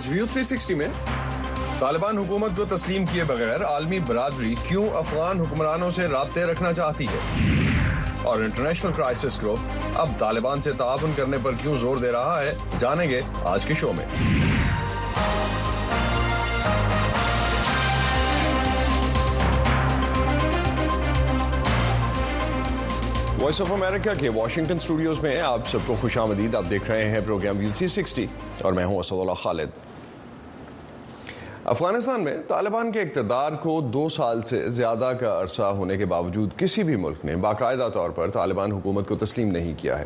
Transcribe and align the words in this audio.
آج 0.00 0.06
ویو 0.08 0.26
360 0.34 0.74
میں 0.76 0.86
طالبان 1.78 2.18
حکومت 2.18 2.50
کو 2.56 2.64
تسلیم 2.68 3.04
کیے 3.06 3.24
بغیر 3.28 3.64
عالمی 3.64 3.98
برادری 4.06 4.54
کیوں 4.68 4.84
افغان 4.98 5.40
حکمرانوں 5.40 5.90
سے 5.96 6.06
رابطے 6.12 6.44
رکھنا 6.50 6.72
چاہتی 6.78 7.06
ہے 7.14 7.66
اور 8.30 8.42
انٹرنیشنل 8.44 8.92
کرائسس 8.96 9.36
کو 9.40 9.56
اب 10.02 10.10
طالبان 10.18 10.62
سے 10.66 10.72
تعاون 10.78 11.12
کرنے 11.16 11.38
پر 11.42 11.54
کیوں 11.62 11.76
زور 11.82 11.96
دے 12.02 12.12
رہا 12.12 12.40
ہے 12.42 12.54
جانیں 12.78 13.08
گے 13.10 13.20
آج 13.52 13.66
کے 13.66 13.74
شو 13.80 13.92
میں 13.96 14.06
وائس 23.42 23.60
آف 23.60 23.70
امریکہ 23.72 24.10
کے 24.20 24.28
واشنگٹن 24.34 24.76
اسٹوڈیوز 24.76 25.20
میں 25.22 25.38
آپ 25.52 25.68
سب 25.70 25.86
کو 25.86 25.94
خوش 26.00 26.18
آمدید 26.24 26.54
آپ 26.54 26.64
دیکھ 26.70 26.90
رہے 26.90 27.04
ہیں 27.10 27.20
پروگرام 27.26 27.58
ویو 27.58 27.70
تھری 27.78 27.88
سکسٹی 27.98 28.26
اور 28.64 28.72
میں 28.80 28.84
ہوں 28.86 28.98
اسد 28.98 29.20
اللہ 29.20 29.40
خالد 29.44 29.88
افغانستان 31.70 32.20
میں 32.24 32.32
طالبان 32.46 32.90
کے 32.92 33.00
اقتدار 33.00 33.52
کو 33.62 33.80
دو 33.94 34.08
سال 34.10 34.40
سے 34.46 34.58
زیادہ 34.78 35.10
کا 35.20 35.28
عرصہ 35.42 35.62
ہونے 35.78 35.96
کے 35.96 36.04
باوجود 36.12 36.52
کسی 36.58 36.82
بھی 36.84 36.96
ملک 37.02 37.24
نے 37.24 37.34
باقاعدہ 37.44 37.88
طور 37.94 38.10
پر 38.14 38.30
طالبان 38.36 38.72
حکومت 38.72 39.08
کو 39.08 39.16
تسلیم 39.16 39.50
نہیں 39.56 39.74
کیا 39.80 39.98
ہے 39.98 40.04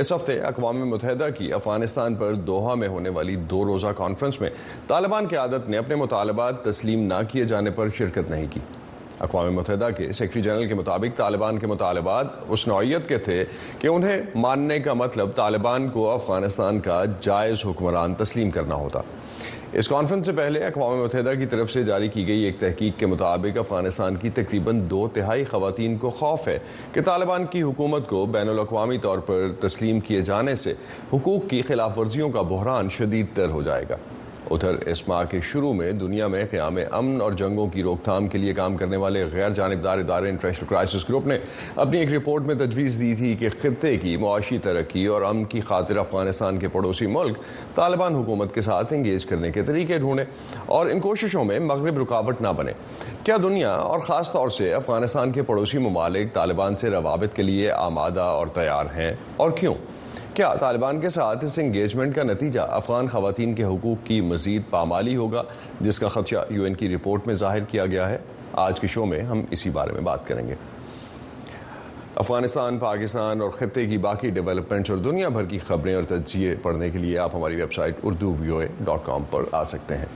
اس 0.00 0.12
ہفتے 0.12 0.38
اقوام 0.50 0.86
متحدہ 0.88 1.28
کی 1.38 1.52
افغانستان 1.52 2.14
پر 2.20 2.34
دوحہ 2.50 2.74
میں 2.82 2.88
ہونے 2.88 3.08
والی 3.16 3.34
دو 3.50 3.64
روزہ 3.72 3.86
کانفرنس 3.96 4.40
میں 4.40 4.50
طالبان 4.88 5.26
کی 5.28 5.36
عادت 5.36 5.68
نے 5.70 5.78
اپنے 5.78 5.94
مطالبات 6.04 6.62
تسلیم 6.64 7.00
نہ 7.06 7.20
کیے 7.32 7.44
جانے 7.54 7.70
پر 7.80 7.88
شرکت 7.98 8.30
نہیں 8.30 8.46
کی 8.54 8.60
اقوام 9.26 9.54
متحدہ 9.54 9.88
کے 9.96 10.10
سیکرٹری 10.12 10.42
جنرل 10.42 10.68
کے 10.68 10.74
مطابق 10.84 11.16
طالبان 11.18 11.58
کے 11.58 11.66
مطالبات 11.74 12.26
اس 12.48 12.66
نوعیت 12.68 13.08
کے 13.08 13.18
تھے 13.30 13.42
کہ 13.78 13.88
انہیں 13.96 14.20
ماننے 14.46 14.78
کا 14.86 14.94
مطلب 15.04 15.34
طالبان 15.36 15.88
کو 15.96 16.08
افغانستان 16.10 16.80
کا 16.88 17.02
جائز 17.28 17.66
حکمران 17.66 18.14
تسلیم 18.24 18.50
کرنا 18.58 18.74
ہوتا 18.84 19.00
اس 19.78 19.88
کانفرنس 19.88 20.26
سے 20.26 20.32
پہلے 20.36 20.60
اقوام 20.64 20.98
متحدہ 21.02 21.32
کی 21.38 21.46
طرف 21.50 21.70
سے 21.72 21.82
جاری 21.82 22.08
کی 22.14 22.26
گئی 22.26 22.42
ایک 22.44 22.58
تحقیق 22.60 22.98
کے 22.98 23.06
مطابق 23.06 23.58
افغانستان 23.58 24.16
کی 24.24 24.30
تقریباً 24.40 24.80
دو 24.90 25.06
تہائی 25.14 25.44
خواتین 25.50 25.96
کو 25.98 26.10
خوف 26.18 26.48
ہے 26.48 26.58
کہ 26.92 27.00
طالبان 27.04 27.46
کی 27.50 27.62
حکومت 27.62 28.08
کو 28.08 28.24
بین 28.32 28.48
الاقوامی 28.48 28.98
طور 29.06 29.18
پر 29.26 29.50
تسلیم 29.66 30.00
کیے 30.08 30.20
جانے 30.30 30.54
سے 30.64 30.74
حقوق 31.12 31.48
کی 31.50 31.62
خلاف 31.68 31.98
ورزیوں 31.98 32.28
کا 32.32 32.42
بحران 32.52 32.88
شدید 32.98 33.34
تر 33.36 33.48
ہو 33.50 33.62
جائے 33.62 33.84
گا 33.90 33.96
ادھر 34.54 34.74
اس 34.92 35.06
ماہ 35.08 35.22
کے 35.30 35.38
شروع 35.50 35.72
میں 35.74 35.90
دنیا 36.00 36.26
میں 36.34 36.42
قیام 36.50 36.76
امن 36.98 37.20
اور 37.22 37.32
جنگوں 37.40 37.66
کی 37.74 37.82
روک 37.82 38.02
تھام 38.04 38.26
کے 38.28 38.38
لیے 38.38 38.52
کام 38.54 38.76
کرنے 38.76 38.96
والے 39.04 39.24
غیر 39.32 39.50
جانبدار 39.58 39.98
ادارے 39.98 40.28
انٹرنیشنل 40.30 40.66
کرائسس 40.70 41.08
گروپ 41.08 41.26
نے 41.26 41.36
اپنی 41.84 41.98
ایک 41.98 42.12
رپورٹ 42.12 42.42
میں 42.46 42.54
تجویز 42.66 42.98
دی 43.00 43.14
تھی 43.18 43.34
کہ 43.40 43.48
خطے 43.62 43.96
کی 44.02 44.16
معاشی 44.24 44.58
ترقی 44.66 45.04
اور 45.14 45.22
امن 45.28 45.44
کی 45.54 45.60
خاطر 45.68 45.96
افغانستان 46.02 46.58
کے 46.58 46.68
پڑوسی 46.72 47.06
ملک 47.14 47.38
طالبان 47.76 48.14
حکومت 48.14 48.54
کے 48.54 48.60
ساتھ 48.68 48.92
انگیز 48.92 49.26
کرنے 49.26 49.50
کے 49.52 49.62
طریقے 49.70 49.98
ڈھونڈیں 50.04 50.24
اور 50.78 50.90
ان 50.90 51.00
کوششوں 51.06 51.44
میں 51.44 51.58
مغرب 51.70 51.98
رکاوٹ 52.02 52.40
نہ 52.42 52.48
بنے 52.56 52.72
کیا 53.24 53.36
دنیا 53.42 53.72
اور 53.92 54.00
خاص 54.08 54.32
طور 54.32 54.50
سے 54.58 54.72
افغانستان 54.74 55.32
کے 55.32 55.42
پڑوسی 55.52 55.78
ممالک 55.88 56.34
طالبان 56.34 56.76
سے 56.80 56.90
روابط 56.90 57.36
کے 57.36 57.42
لیے 57.42 57.70
آمادہ 57.76 58.28
اور 58.40 58.46
تیار 58.54 58.94
ہیں 58.96 59.10
اور 59.42 59.50
کیوں 59.60 59.74
کیا 60.34 60.52
طالبان 60.60 61.00
کے 61.00 61.08
ساتھ 61.10 61.44
اس 61.44 61.58
انگیجمنٹ 61.58 62.14
کا 62.14 62.22
نتیجہ 62.22 62.60
افغان 62.76 63.08
خواتین 63.12 63.52
کے 63.54 63.64
حقوق 63.64 64.06
کی 64.06 64.20
مزید 64.28 64.62
پامالی 64.70 65.16
ہوگا 65.16 65.42
جس 65.80 65.98
کا 65.98 66.08
خدشہ 66.14 66.44
یو 66.50 66.62
این 66.64 66.74
کی 66.74 66.88
رپورٹ 66.94 67.26
میں 67.26 67.34
ظاہر 67.42 67.64
کیا 67.70 67.86
گیا 67.86 68.08
ہے 68.10 68.16
آج 68.66 68.80
کے 68.80 68.86
شو 68.94 69.04
میں 69.06 69.20
ہم 69.32 69.42
اسی 69.56 69.70
بارے 69.74 69.92
میں 69.94 70.00
بات 70.04 70.26
کریں 70.28 70.46
گے 70.48 70.54
افغانستان 72.24 72.78
پاکستان 72.78 73.40
اور 73.42 73.50
خطے 73.58 73.86
کی 73.86 73.98
باقی 74.08 74.30
ڈیولپمنٹس 74.38 74.90
اور 74.90 74.98
دنیا 75.10 75.28
بھر 75.36 75.44
کی 75.50 75.58
خبریں 75.66 75.94
اور 75.94 76.02
تجزیے 76.08 76.54
پڑھنے 76.62 76.90
کے 76.90 76.98
لیے 76.98 77.18
آپ 77.18 77.34
ہماری 77.34 77.56
ویب 77.60 77.72
سائٹ 77.76 78.00
اردو 78.04 78.34
وی 78.40 78.48
او 78.50 78.58
اے 78.60 78.66
ڈاٹ 78.84 79.06
کام 79.06 79.24
پر 79.30 79.44
آ 79.52 79.62
سکتے 79.74 79.96
ہیں 79.98 80.06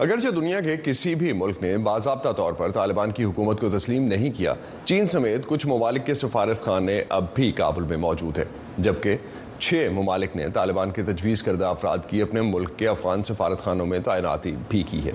اگرچہ 0.00 0.28
دنیا 0.34 0.60
کے 0.60 0.74
کسی 0.84 1.14
بھی 1.20 1.32
ملک 1.36 1.56
نے 1.62 1.76
باضابطہ 1.84 2.28
طور 2.36 2.52
پر 2.56 2.70
طالبان 2.72 3.10
کی 3.12 3.24
حکومت 3.24 3.60
کو 3.60 3.68
تسلیم 3.78 4.02
نہیں 4.08 4.30
کیا 4.36 4.52
چین 4.86 5.06
سمیت 5.14 5.46
کچھ 5.46 5.66
ممالک 5.66 6.04
کے 6.06 6.14
سفارت 6.14 6.62
خانے 6.64 7.00
اب 7.16 7.24
بھی 7.34 7.50
کابل 7.60 7.84
میں 7.88 7.96
موجود 8.06 8.38
ہیں 8.38 8.44
جبکہ 8.84 9.16
چھ 9.58 9.88
ممالک 9.92 10.36
نے 10.36 10.46
طالبان 10.54 10.90
کے 10.98 11.02
تجویز 11.06 11.42
کردہ 11.42 11.66
افراد 11.66 12.08
کی 12.08 12.22
اپنے 12.22 12.42
ملک 12.54 12.76
کے 12.78 12.88
افغان 12.88 13.22
سفارت 13.28 13.64
خانوں 13.64 13.86
میں 13.86 13.98
تعیناتی 14.04 14.54
بھی 14.68 14.82
کی 14.90 15.04
ہے 15.04 15.12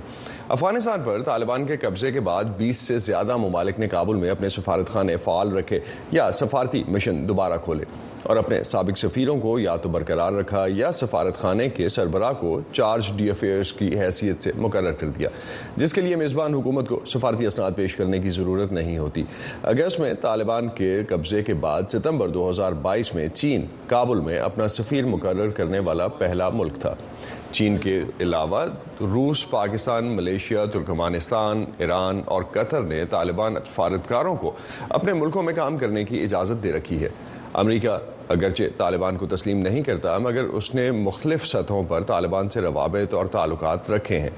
افغانستان 0.57 1.03
پر 1.05 1.22
طالبان 1.25 1.66
کے 1.67 1.77
قبضے 1.81 2.11
کے 2.11 2.19
بعد 2.29 2.55
بیس 2.57 2.79
سے 2.88 2.97
زیادہ 3.07 3.35
ممالک 3.47 3.79
نے 3.79 3.88
کابل 3.89 4.16
میں 4.23 4.29
اپنے 4.29 4.49
سفارت 4.59 4.89
خانے 4.93 5.17
فعال 5.23 5.57
رکھے 5.57 5.79
یا 6.19 6.29
سفارتی 6.41 6.83
مشن 6.88 7.27
دوبارہ 7.27 7.57
کھولے 7.63 7.83
اور 8.29 8.38
اپنے 8.38 8.61
سابق 8.63 8.97
سفیروں 8.97 9.38
کو 9.41 9.57
یا 9.59 9.75
تو 9.84 9.89
برقرار 9.89 10.34
رکھا 10.34 10.66
یا 10.75 10.91
سفارت 11.00 11.38
خانے 11.41 11.67
کے 11.69 11.88
سربراہ 11.89 12.31
کو 12.39 12.59
چارج 12.72 13.11
ڈی 13.17 13.29
افیئرس 13.29 13.72
کی 13.79 13.88
حیثیت 14.00 14.44
سے 14.44 14.51
مقرر 14.57 14.91
کر 15.00 15.09
دیا 15.17 15.29
جس 15.78 15.94
کے 15.94 16.01
لیے 16.01 16.16
میزبان 16.16 16.53
حکومت 16.53 16.88
کو 16.89 17.00
سفارتی 17.13 17.45
اسناد 17.47 17.72
پیش 17.75 17.95
کرنے 17.95 18.19
کی 18.19 18.31
ضرورت 18.31 18.72
نہیں 18.72 18.97
ہوتی 18.97 19.23
اگست 19.72 20.00
میں 20.00 20.13
طالبان 20.22 20.69
کے 20.75 20.89
قبضے 21.09 21.41
کے 21.44 21.53
بعد 21.66 21.91
ستمبر 21.94 22.29
دو 22.38 22.50
ہزار 22.50 22.72
بائیس 22.88 23.13
میں 23.16 23.28
چین 23.34 23.66
کابل 23.88 24.19
میں 24.28 24.38
اپنا 24.40 24.67
سفیر 24.79 25.05
مقرر 25.05 25.50
کرنے 25.57 25.79
والا 25.90 26.07
پہلا 26.17 26.50
ملک 26.53 26.79
تھا 26.81 26.94
چین 27.51 27.78
کے 27.78 28.00
علاوہ 28.22 28.63
روس 29.13 29.44
پاکستان 29.50 30.05
ملیشیا 30.16 30.63
ترکمانستان 30.73 31.63
ایران 31.78 32.22
اور 32.35 32.44
قطر 32.51 32.81
نے 32.84 33.03
طالبان 33.09 33.55
سفارتکاروں 33.69 34.35
کو 34.41 34.53
اپنے 34.90 35.13
ملکوں 35.13 35.44
میں 35.44 35.53
کام 35.55 35.78
کرنے 35.78 36.03
کی 36.03 36.23
اجازت 36.23 36.63
دے 36.63 36.72
رکھی 36.73 37.01
ہے 37.03 37.09
امریکہ 37.62 37.97
اگرچہ 38.34 38.64
طالبان 38.78 39.18
کو 39.18 39.25
تسلیم 39.36 39.59
نہیں 39.62 39.81
کرتا 39.84 40.18
مگر 40.18 40.44
اس 40.58 40.74
نے 40.75 40.90
مختلف 40.91 41.46
سطحوں 41.47 41.84
پر 41.88 42.03
طالبان 42.12 42.50
سے 42.53 42.62
روابط 42.62 43.14
اور 43.14 43.25
تعلقات 43.31 43.90
رکھے 43.91 44.19
ہیں 44.19 44.30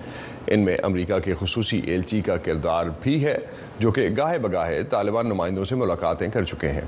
ان 0.54 0.66
میں 0.66 0.76
امریکہ 0.84 1.20
کے 1.26 1.34
خصوصی 1.40 1.82
ایلچی 1.92 2.22
کا 2.26 2.38
کردار 2.46 2.86
بھی 3.04 3.24
ہے 3.24 3.38
جو 3.80 3.92
کہ 3.92 4.08
گاہے 4.18 4.38
بگاہے 4.48 4.82
طالبان 4.90 5.28
نمائندوں 5.30 5.66
سے 5.72 5.76
ملاقاتیں 5.76 6.28
کر 6.34 6.44
چکے 6.52 6.70
ہیں 6.70 6.86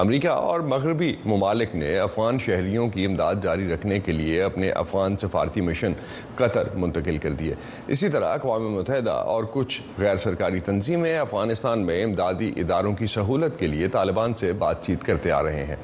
امریکہ 0.00 0.28
اور 0.28 0.60
مغربی 0.68 1.12
ممالک 1.24 1.74
نے 1.76 1.98
افغان 1.98 2.38
شہریوں 2.44 2.88
کی 2.90 3.04
امداد 3.06 3.42
جاری 3.42 3.72
رکھنے 3.72 3.98
کے 4.04 4.12
لیے 4.12 4.42
اپنے 4.42 4.70
افغان 4.70 5.16
سفارتی 5.22 5.60
مشن 5.60 5.92
قطر 6.36 6.68
منتقل 6.76 7.18
کر 7.22 7.32
دیے 7.40 7.54
اسی 7.92 8.08
طرح 8.08 8.34
اقوام 8.34 8.72
متحدہ 8.72 9.10
اور 9.34 9.44
کچھ 9.52 9.80
غیر 9.98 10.16
سرکاری 10.26 10.60
تنظیمیں 10.66 11.16
افغانستان 11.18 11.86
میں 11.86 12.02
امدادی 12.04 12.50
اداروں 12.60 12.92
کی 12.98 13.06
سہولت 13.16 13.58
کے 13.58 13.66
لیے 13.66 13.88
طالبان 13.98 14.34
سے 14.40 14.52
بات 14.58 14.84
چیت 14.86 15.04
کرتے 15.06 15.30
آ 15.30 15.42
رہے 15.42 15.64
ہیں 15.64 15.76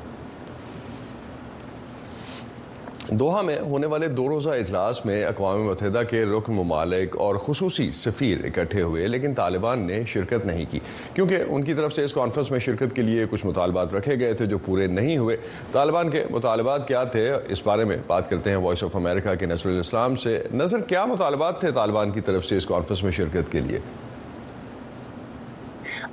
دوحہ 3.12 3.40
میں 3.42 3.56
ہونے 3.68 3.86
والے 3.86 4.08
دو 4.16 4.28
روزہ 4.28 4.50
اجلاس 4.60 5.04
میں 5.06 5.22
اقوام 5.24 5.62
متحدہ 5.66 6.00
کے 6.10 6.24
رکن 6.32 6.52
ممالک 6.54 7.16
اور 7.26 7.34
خصوصی 7.46 7.90
سفیر 7.98 8.44
اکٹھے 8.44 8.82
ہوئے 8.82 9.06
لیکن 9.08 9.34
طالبان 9.34 9.86
نے 9.86 10.02
شرکت 10.12 10.44
نہیں 10.46 10.64
کی 10.70 10.78
کیونکہ 11.14 11.44
ان 11.46 11.62
کی 11.64 11.74
طرف 11.74 11.92
سے 11.94 12.02
اس 12.04 12.12
کانفرنس 12.14 12.50
میں 12.50 12.58
شرکت 12.66 12.94
کے 12.96 13.02
لیے 13.02 13.24
کچھ 13.30 13.46
مطالبات 13.46 13.94
رکھے 13.94 14.18
گئے 14.20 14.32
تھے 14.38 14.46
جو 14.46 14.58
پورے 14.66 14.86
نہیں 14.86 15.16
ہوئے 15.18 15.36
طالبان 15.72 16.10
کے 16.10 16.24
مطالبات 16.30 16.86
کیا 16.88 17.04
تھے 17.14 17.30
اس 17.48 17.66
بارے 17.66 17.84
میں 17.88 17.96
بات 18.06 18.28
کرتے 18.30 18.50
ہیں 18.50 18.56
وائس 18.66 18.82
آف 18.84 18.96
امریکہ 18.96 19.34
کے 19.38 19.46
نصر 19.46 19.68
الاسلام 19.68 20.16
سے 20.24 20.38
نظر 20.54 20.80
کیا 20.88 21.04
مطالبات 21.12 21.60
تھے 21.60 21.70
طالبان 21.74 22.10
کی 22.12 22.20
طرف 22.26 22.44
سے 22.46 22.56
اس 22.56 22.66
کانفرنس 22.72 23.02
میں 23.04 23.12
شرکت 23.20 23.52
کے 23.52 23.60
لیے 23.60 23.78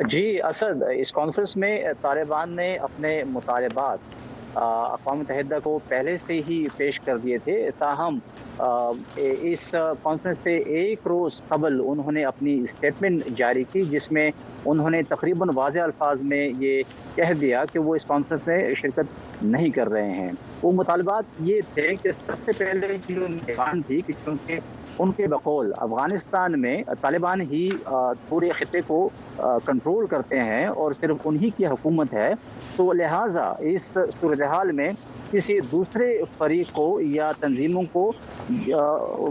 جی 0.09 0.39
اصد 0.43 0.81
اس 0.97 1.11
کانفرنس 1.13 1.55
میں 1.57 1.79
طالبان 2.01 2.55
نے 2.55 2.75
اپنے 2.75 3.21
مطالبات 3.31 4.13
اقوام 4.63 5.17
متحدہ 5.19 5.57
کو 5.63 5.77
پہلے 5.87 6.17
سے 6.17 6.39
ہی 6.47 6.63
پیش 6.77 6.99
کر 7.05 7.17
دیے 7.23 7.37
تھے 7.43 7.57
تاہم 7.79 8.17
اس 9.17 9.67
کانفرنس 10.03 10.37
سے 10.43 10.55
ایک 10.79 11.07
روز 11.07 11.39
قبل 11.47 11.79
انہوں 11.85 12.11
نے 12.11 12.23
اپنی 12.25 12.59
اسٹیٹمنٹ 12.63 13.23
جاری 13.37 13.63
کی 13.71 13.81
جس 13.89 14.11
میں 14.11 14.29
انہوں 14.65 14.89
نے 14.89 15.01
تقریباً 15.09 15.49
واضح 15.55 15.79
الفاظ 15.83 16.21
میں 16.31 16.47
یہ 16.59 16.81
کہہ 17.15 17.33
دیا 17.41 17.63
کہ 17.73 17.79
وہ 17.79 17.95
اس 17.95 18.05
کانفرنس 18.07 18.47
میں 18.47 18.61
شرکت 18.81 19.24
نہیں 19.43 19.69
کر 19.75 19.89
رہے 19.91 20.11
ہیں 20.13 20.31
وہ 20.61 20.71
مطالبات 20.75 21.41
یہ 21.49 21.61
تھے 21.73 21.87
کہ 22.03 22.11
سب 22.25 22.33
سے 22.45 22.51
پہلے 22.57 22.97
جو 23.07 23.27
تھی 23.87 23.99
کہ 24.07 24.13
کیونکہ 24.23 24.59
ان 25.03 25.11
کے 25.11 25.27
بقول 25.27 25.71
افغانستان 25.81 26.59
میں 26.61 26.75
طالبان 27.01 27.41
ہی 27.49 27.69
پورے 28.29 28.49
خطے 28.59 28.81
کو 28.87 29.07
کنٹرول 29.65 30.05
کرتے 30.11 30.39
ہیں 30.43 30.65
اور 30.83 30.91
صرف 30.99 31.27
انہی 31.27 31.49
کی 31.57 31.65
حکومت 31.67 32.13
ہے 32.13 32.29
تو 32.75 32.91
لہٰذا 33.01 33.43
اس 33.73 33.91
صورتحال 34.21 34.71
میں 34.77 34.89
کسی 35.31 35.59
دوسرے 35.71 36.11
فریق 36.37 36.71
کو 36.73 36.87
یا 37.05 37.31
تنظیموں 37.39 37.83
کو 37.93 38.11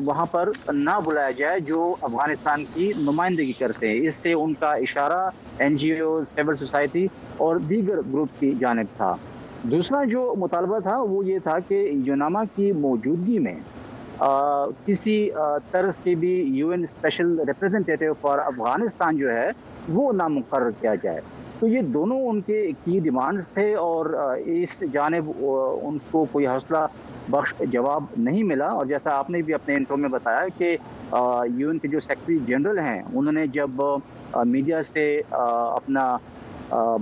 وہاں 0.06 0.26
پر 0.30 0.48
نہ 0.72 0.98
بلایا 1.04 1.30
جائے 1.38 1.60
جو 1.72 1.94
افغانستان 2.00 2.64
کی 2.74 2.90
نمائندگی 3.06 3.52
کرتے 3.58 3.88
ہیں 3.92 4.06
اس 4.06 4.14
سے 4.22 4.32
ان 4.32 4.54
کا 4.60 4.70
اشارہ 4.86 5.28
این 5.64 5.76
جی 5.76 5.98
اوز 6.00 6.28
سول 6.36 6.56
سوسائٹی 6.56 7.06
اور 7.44 7.56
دیگر 7.70 8.00
گروپ 8.12 8.40
کی 8.40 8.54
جانب 8.60 8.96
تھا 8.96 9.14
دوسرا 9.70 10.02
جو 10.08 10.34
مطالبہ 10.38 10.78
تھا 10.88 10.96
وہ 11.08 11.25
یہ 11.26 11.38
تھا 11.44 11.58
کہ 11.69 11.75
یونامہ 12.06 12.38
کی 12.56 12.70
موجودگی 12.81 13.38
میں 13.46 13.55
کسی 14.87 15.14
طرز 15.70 15.96
کی 16.02 16.14
بھی 16.25 16.32
یو 16.56 16.70
این 16.72 16.82
اسپیشل 16.84 17.38
ریپرزنٹیٹو 17.49 18.12
فار 18.20 18.38
افغانستان 18.38 19.16
جو 19.16 19.31
ہے 19.32 19.49
وہ 19.94 20.12
نامقرر 20.16 20.70
کیا 20.81 20.94
جائے 21.02 21.20
تو 21.61 21.66
یہ 21.69 21.81
دونوں 21.94 22.20
ان 22.28 22.40
کے 22.46 22.61
کی 22.84 22.99
ڈیمانڈس 23.00 23.49
تھے 23.55 23.75
اور 23.84 24.06
اس 24.62 24.82
جانب 24.93 25.31
ان 25.43 25.99
کو 26.11 26.25
کوئی 26.32 26.46
حوصلہ 26.46 26.87
بخش 27.31 27.55
جواب 27.72 28.05
نہیں 28.26 28.43
ملا 28.44 28.66
اور 28.78 28.87
جیسا 28.87 29.14
آپ 29.19 29.31
نے 29.31 29.43
بھی 29.43 29.55
اپنے 29.55 29.75
انٹرو 29.75 29.96
میں 29.96 30.08
بتایا 30.14 30.44
کہ 30.58 30.76
یو 31.58 31.69
این 31.70 31.78
کے 31.82 31.88
جو 31.88 32.00
سیکرٹری 32.00 32.38
جنرل 32.46 32.78
ہیں 32.78 33.00
انہوں 33.14 33.32
نے 33.32 33.46
جب 33.56 33.81
میڈیا 34.46 34.82
سے 34.93 35.06
اپنا 35.31 36.05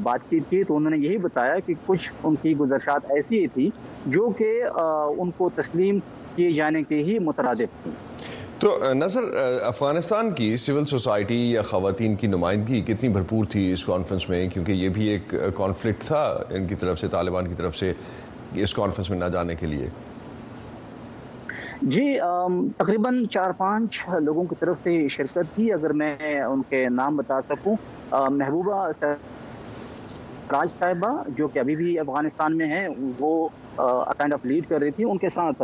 بات 0.05 0.21
چیت 0.31 0.51
کی 0.51 0.63
تو 0.69 0.77
انہوں 0.77 0.91
نے 0.91 0.97
یہی 1.07 1.17
بتایا 1.25 1.59
کہ 1.67 1.75
کچھ 1.87 2.09
ان 2.23 2.35
کی 2.43 2.57
گزرشات 2.59 3.11
ایسی 3.17 3.47
تھی 3.55 3.69
جو 4.17 4.29
کہ 4.39 4.51
ان 5.21 5.31
کو 5.37 5.49
تسلیم 5.57 5.99
کیے 6.35 6.51
جانے 6.57 6.83
کے 6.89 7.03
ہی 7.07 7.19
مترادف 7.29 7.83
تھی 7.83 7.91
تو 8.61 8.77
نظر 8.95 9.25
افغانستان 9.67 10.31
کی 10.35 10.57
سول 10.65 10.85
سوسائٹی 10.87 11.39
یا 11.53 11.63
خواتین 11.71 12.15
کی 12.17 12.27
نمائندگی 12.27 12.81
کتنی 12.93 13.09
بھرپور 13.17 13.45
تھی 13.51 13.71
اس 13.73 13.85
کانفرنس 13.85 14.29
میں 14.29 14.47
کیونکہ 14.53 14.73
یہ 14.83 14.89
بھی 14.99 15.09
ایک 15.09 15.35
کانفلکٹ 15.57 16.05
تھا 16.07 16.23
ان 16.57 16.67
کی 16.67 16.75
طرف 16.81 16.99
سے 17.01 17.09
طالبان 17.17 17.49
کی 17.49 17.55
طرف 17.59 17.77
سے 17.77 17.93
اس 18.63 18.75
کانفرنس 18.75 19.11
میں 19.11 19.19
نہ 19.19 19.29
جانے 19.33 19.55
کے 19.61 19.67
لیے 19.67 19.89
جی 21.93 22.07
تقریباً 22.77 23.23
چار 23.31 23.51
پانچ 23.59 24.03
لوگوں 24.25 24.45
کی 24.51 24.55
طرف 24.59 24.75
سے 24.83 24.97
شرکت 25.17 25.55
تھی 25.55 25.73
اگر 25.73 25.93
میں 26.03 26.15
ان 26.41 26.63
کے 26.71 26.89
نام 26.99 27.17
بتا 27.17 27.41
سکوں 27.51 27.75
محبوبہ 28.31 28.87
سر 28.99 29.15
افراج 30.55 30.71
صاحبہ 30.81 31.11
جو 31.37 31.47
کہ 31.49 31.59
ابھی 31.59 31.77
بھی 31.77 31.99
افغانستان 31.99 32.57
میں 32.59 32.67
ہیں 32.69 32.87
وہ 33.19 33.49
کائنڈ 33.77 34.33
آف 34.35 34.45
لیڈ 34.47 34.69
کر 34.69 34.81
رہی 34.81 34.91
تھی 34.97 35.05
ان 35.11 35.19
کے 35.19 35.29
ساتھ 35.37 35.63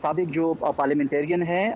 سابق 0.00 0.32
جو 0.34 0.52
پارلیمنٹیرین 0.76 1.42
ہیں 1.46 1.66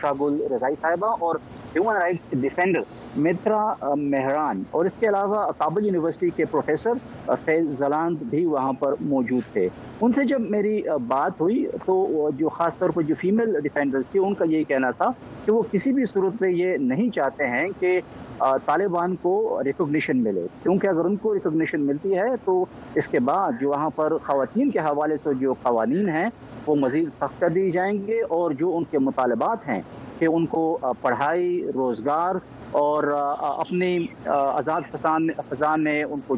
شاہ 0.00 0.12
گل 0.20 0.40
رضائی 0.52 0.74
صاحبہ 0.80 1.10
اور 1.26 1.36
ہیومن 1.74 1.96
رائٹس 2.02 2.32
ڈیفینڈر 2.42 2.80
مترا 3.24 3.94
مہران 3.98 4.62
اور 4.76 4.84
اس 4.84 4.92
کے 5.00 5.08
علاوہ 5.08 5.44
کابل 5.58 5.84
یونیورسٹی 5.86 6.30
کے 6.36 6.44
پروفیسر 6.50 6.90
uh, 7.28 7.34
فیض 7.44 7.66
زلاند 7.78 8.22
بھی 8.30 8.44
وہاں 8.44 8.72
پر 8.78 8.94
موجود 9.08 9.52
تھے 9.52 9.66
ان 10.00 10.12
سے 10.12 10.24
جب 10.28 10.40
میری 10.50 10.80
uh, 10.92 10.98
بات 11.08 11.40
ہوئی 11.40 11.64
تو 11.84 12.28
جو 12.38 12.48
خاص 12.56 12.78
طور 12.78 12.90
پر 12.94 13.02
جو 13.08 13.14
فیمل 13.20 13.58
ڈیفینڈرز 13.62 14.02
تھے 14.12 14.20
ان 14.20 14.34
کا 14.40 14.44
یہی 14.50 14.64
کہنا 14.72 14.90
تھا 14.96 15.10
کہ 15.44 15.52
وہ 15.52 15.62
کسی 15.72 15.92
بھی 15.92 16.06
صورت 16.14 16.38
پہ 16.40 16.48
یہ 16.54 16.76
نہیں 16.88 17.10
چاہتے 17.14 17.48
ہیں 17.54 17.66
کہ 17.80 17.98
uh, 18.44 18.56
طالبان 18.66 19.16
کو 19.22 19.62
ریکوگنیشن 19.66 20.22
ملے 20.24 20.46
کیونکہ 20.62 20.86
اگر 20.94 21.04
ان 21.04 21.16
کو 21.22 21.34
ریکوگنیشن 21.34 21.86
ملتی 21.86 22.16
ہے 22.18 22.28
تو 22.44 22.64
اس 22.94 23.08
کے 23.08 23.20
بعد 23.30 23.60
جو 23.60 23.68
وہاں 23.76 23.90
پر 23.96 24.16
خواتین 24.26 24.70
کے 24.70 24.78
حوالے 24.88 25.16
سے 25.24 25.34
جو 25.40 25.54
قوانین 25.62 26.08
ہیں 26.16 26.28
وہ 26.66 26.74
مزید 26.76 27.12
سخت 27.20 27.40
کر 27.40 27.48
دی 27.48 27.70
جائیں 27.80 27.92
گے 28.06 28.20
اور 28.38 28.50
جو 28.58 28.76
ان 28.76 28.84
کے 28.90 28.98
مطالبات 29.08 29.68
ہیں 29.68 29.80
کہ 30.20 30.26
ان 30.36 30.46
کو 30.52 30.62
پڑھائی 31.02 31.50
روزگار 31.74 32.34
اور 32.80 33.04
اپنے 33.40 33.98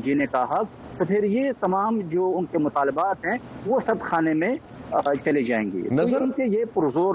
جینے 0.05 0.27
کا 0.33 0.43
حق 0.53 0.99
تو 0.99 1.05
پھر 1.05 1.25
یہ 1.33 1.51
تمام 1.61 2.01
جو 2.11 2.33
ان 2.39 2.45
کے 2.53 2.59
مطالبات 2.67 3.25
ہیں 3.27 3.37
وہ 3.67 3.79
سب 3.87 4.07
خانے 4.11 4.35
میں 4.43 4.55
چلے 5.25 5.43
جائیں 5.51 5.65
گی 5.71 5.83
نظر 6.01 6.21
ان 6.23 6.31
کے 6.37 6.45
یہ 6.59 6.65
پرزور 6.75 7.15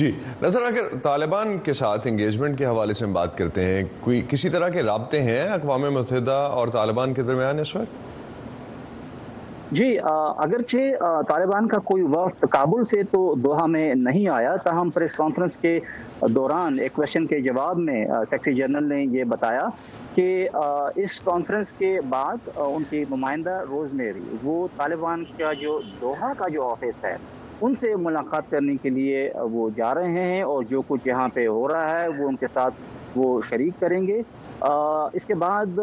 جی 0.00 0.10
نظر 0.42 0.62
اگر 0.66 0.94
طالبان 1.02 1.58
کے 1.64 1.72
ساتھ 1.82 2.06
انگیجمنٹ 2.08 2.58
کے 2.58 2.66
حوالے 2.66 2.94
سے 3.00 3.04
ہم 3.04 3.12
بات 3.12 3.36
کرتے 3.38 3.64
ہیں 3.64 3.82
کوئی 4.00 4.22
کسی 4.28 4.50
طرح 4.56 4.68
کے 4.76 4.82
رابطے 4.92 5.22
ہیں 5.30 5.40
اقوام 5.58 5.92
متحدہ 5.94 6.40
اور 6.60 6.68
طالبان 6.80 7.14
کے 7.14 7.22
درمیان 7.32 7.58
اس 7.66 7.74
وقت 7.76 8.00
جی 9.76 9.86
اگرچہ 10.44 11.20
طالبان 11.28 11.68
کا 11.68 11.78
کوئی 11.90 12.02
وقت 12.14 12.44
کابل 12.50 12.84
سے 12.90 13.02
تو 13.10 13.20
دوحہ 13.44 13.66
میں 13.74 13.94
نہیں 13.96 14.26
آیا 14.34 14.54
تاہم 14.64 14.90
پریس 14.94 15.12
کانفرنس 15.16 15.56
کے 15.60 15.78
دوران 16.34 16.78
ایک 16.82 16.98
ویشن 16.98 17.26
کے 17.26 17.40
جواب 17.48 17.78
میں 17.88 18.04
سیکٹری 18.30 18.54
جنرل 18.54 18.88
نے 18.88 19.00
یہ 19.18 19.24
بتایا 19.32 19.66
کہ 20.14 20.28
اس 21.04 21.18
کانفرنس 21.24 21.72
کے 21.78 21.98
بعد 22.08 22.48
ان 22.56 22.82
کی 22.90 23.04
نمائندہ 23.10 23.60
روز 23.70 23.92
میری 24.02 24.20
وہ 24.42 24.66
طالبان 24.76 25.24
کا 25.38 25.52
جو 25.60 25.80
دوحہ 26.00 26.32
کا 26.38 26.48
جو 26.54 26.68
آفس 26.70 27.04
ہے 27.04 27.16
ان 27.66 27.74
سے 27.80 27.94
ملاقات 28.04 28.50
کرنے 28.50 28.74
کے 28.82 28.90
لیے 28.90 29.18
وہ 29.50 29.68
جا 29.76 29.92
رہے 29.94 30.12
ہیں 30.30 30.40
اور 30.42 30.62
جو 30.70 30.80
کچھ 30.88 31.06
یہاں 31.08 31.26
پہ 31.34 31.46
ہو 31.46 31.66
رہا 31.68 32.00
ہے 32.00 32.08
وہ 32.18 32.28
ان 32.28 32.36
کے 32.36 32.46
ساتھ 32.54 32.74
وہ 33.18 33.26
شریک 33.48 33.80
کریں 33.80 34.00
گے 34.06 34.20
اس 35.18 35.24
کے 35.26 35.34
بعد 35.42 35.78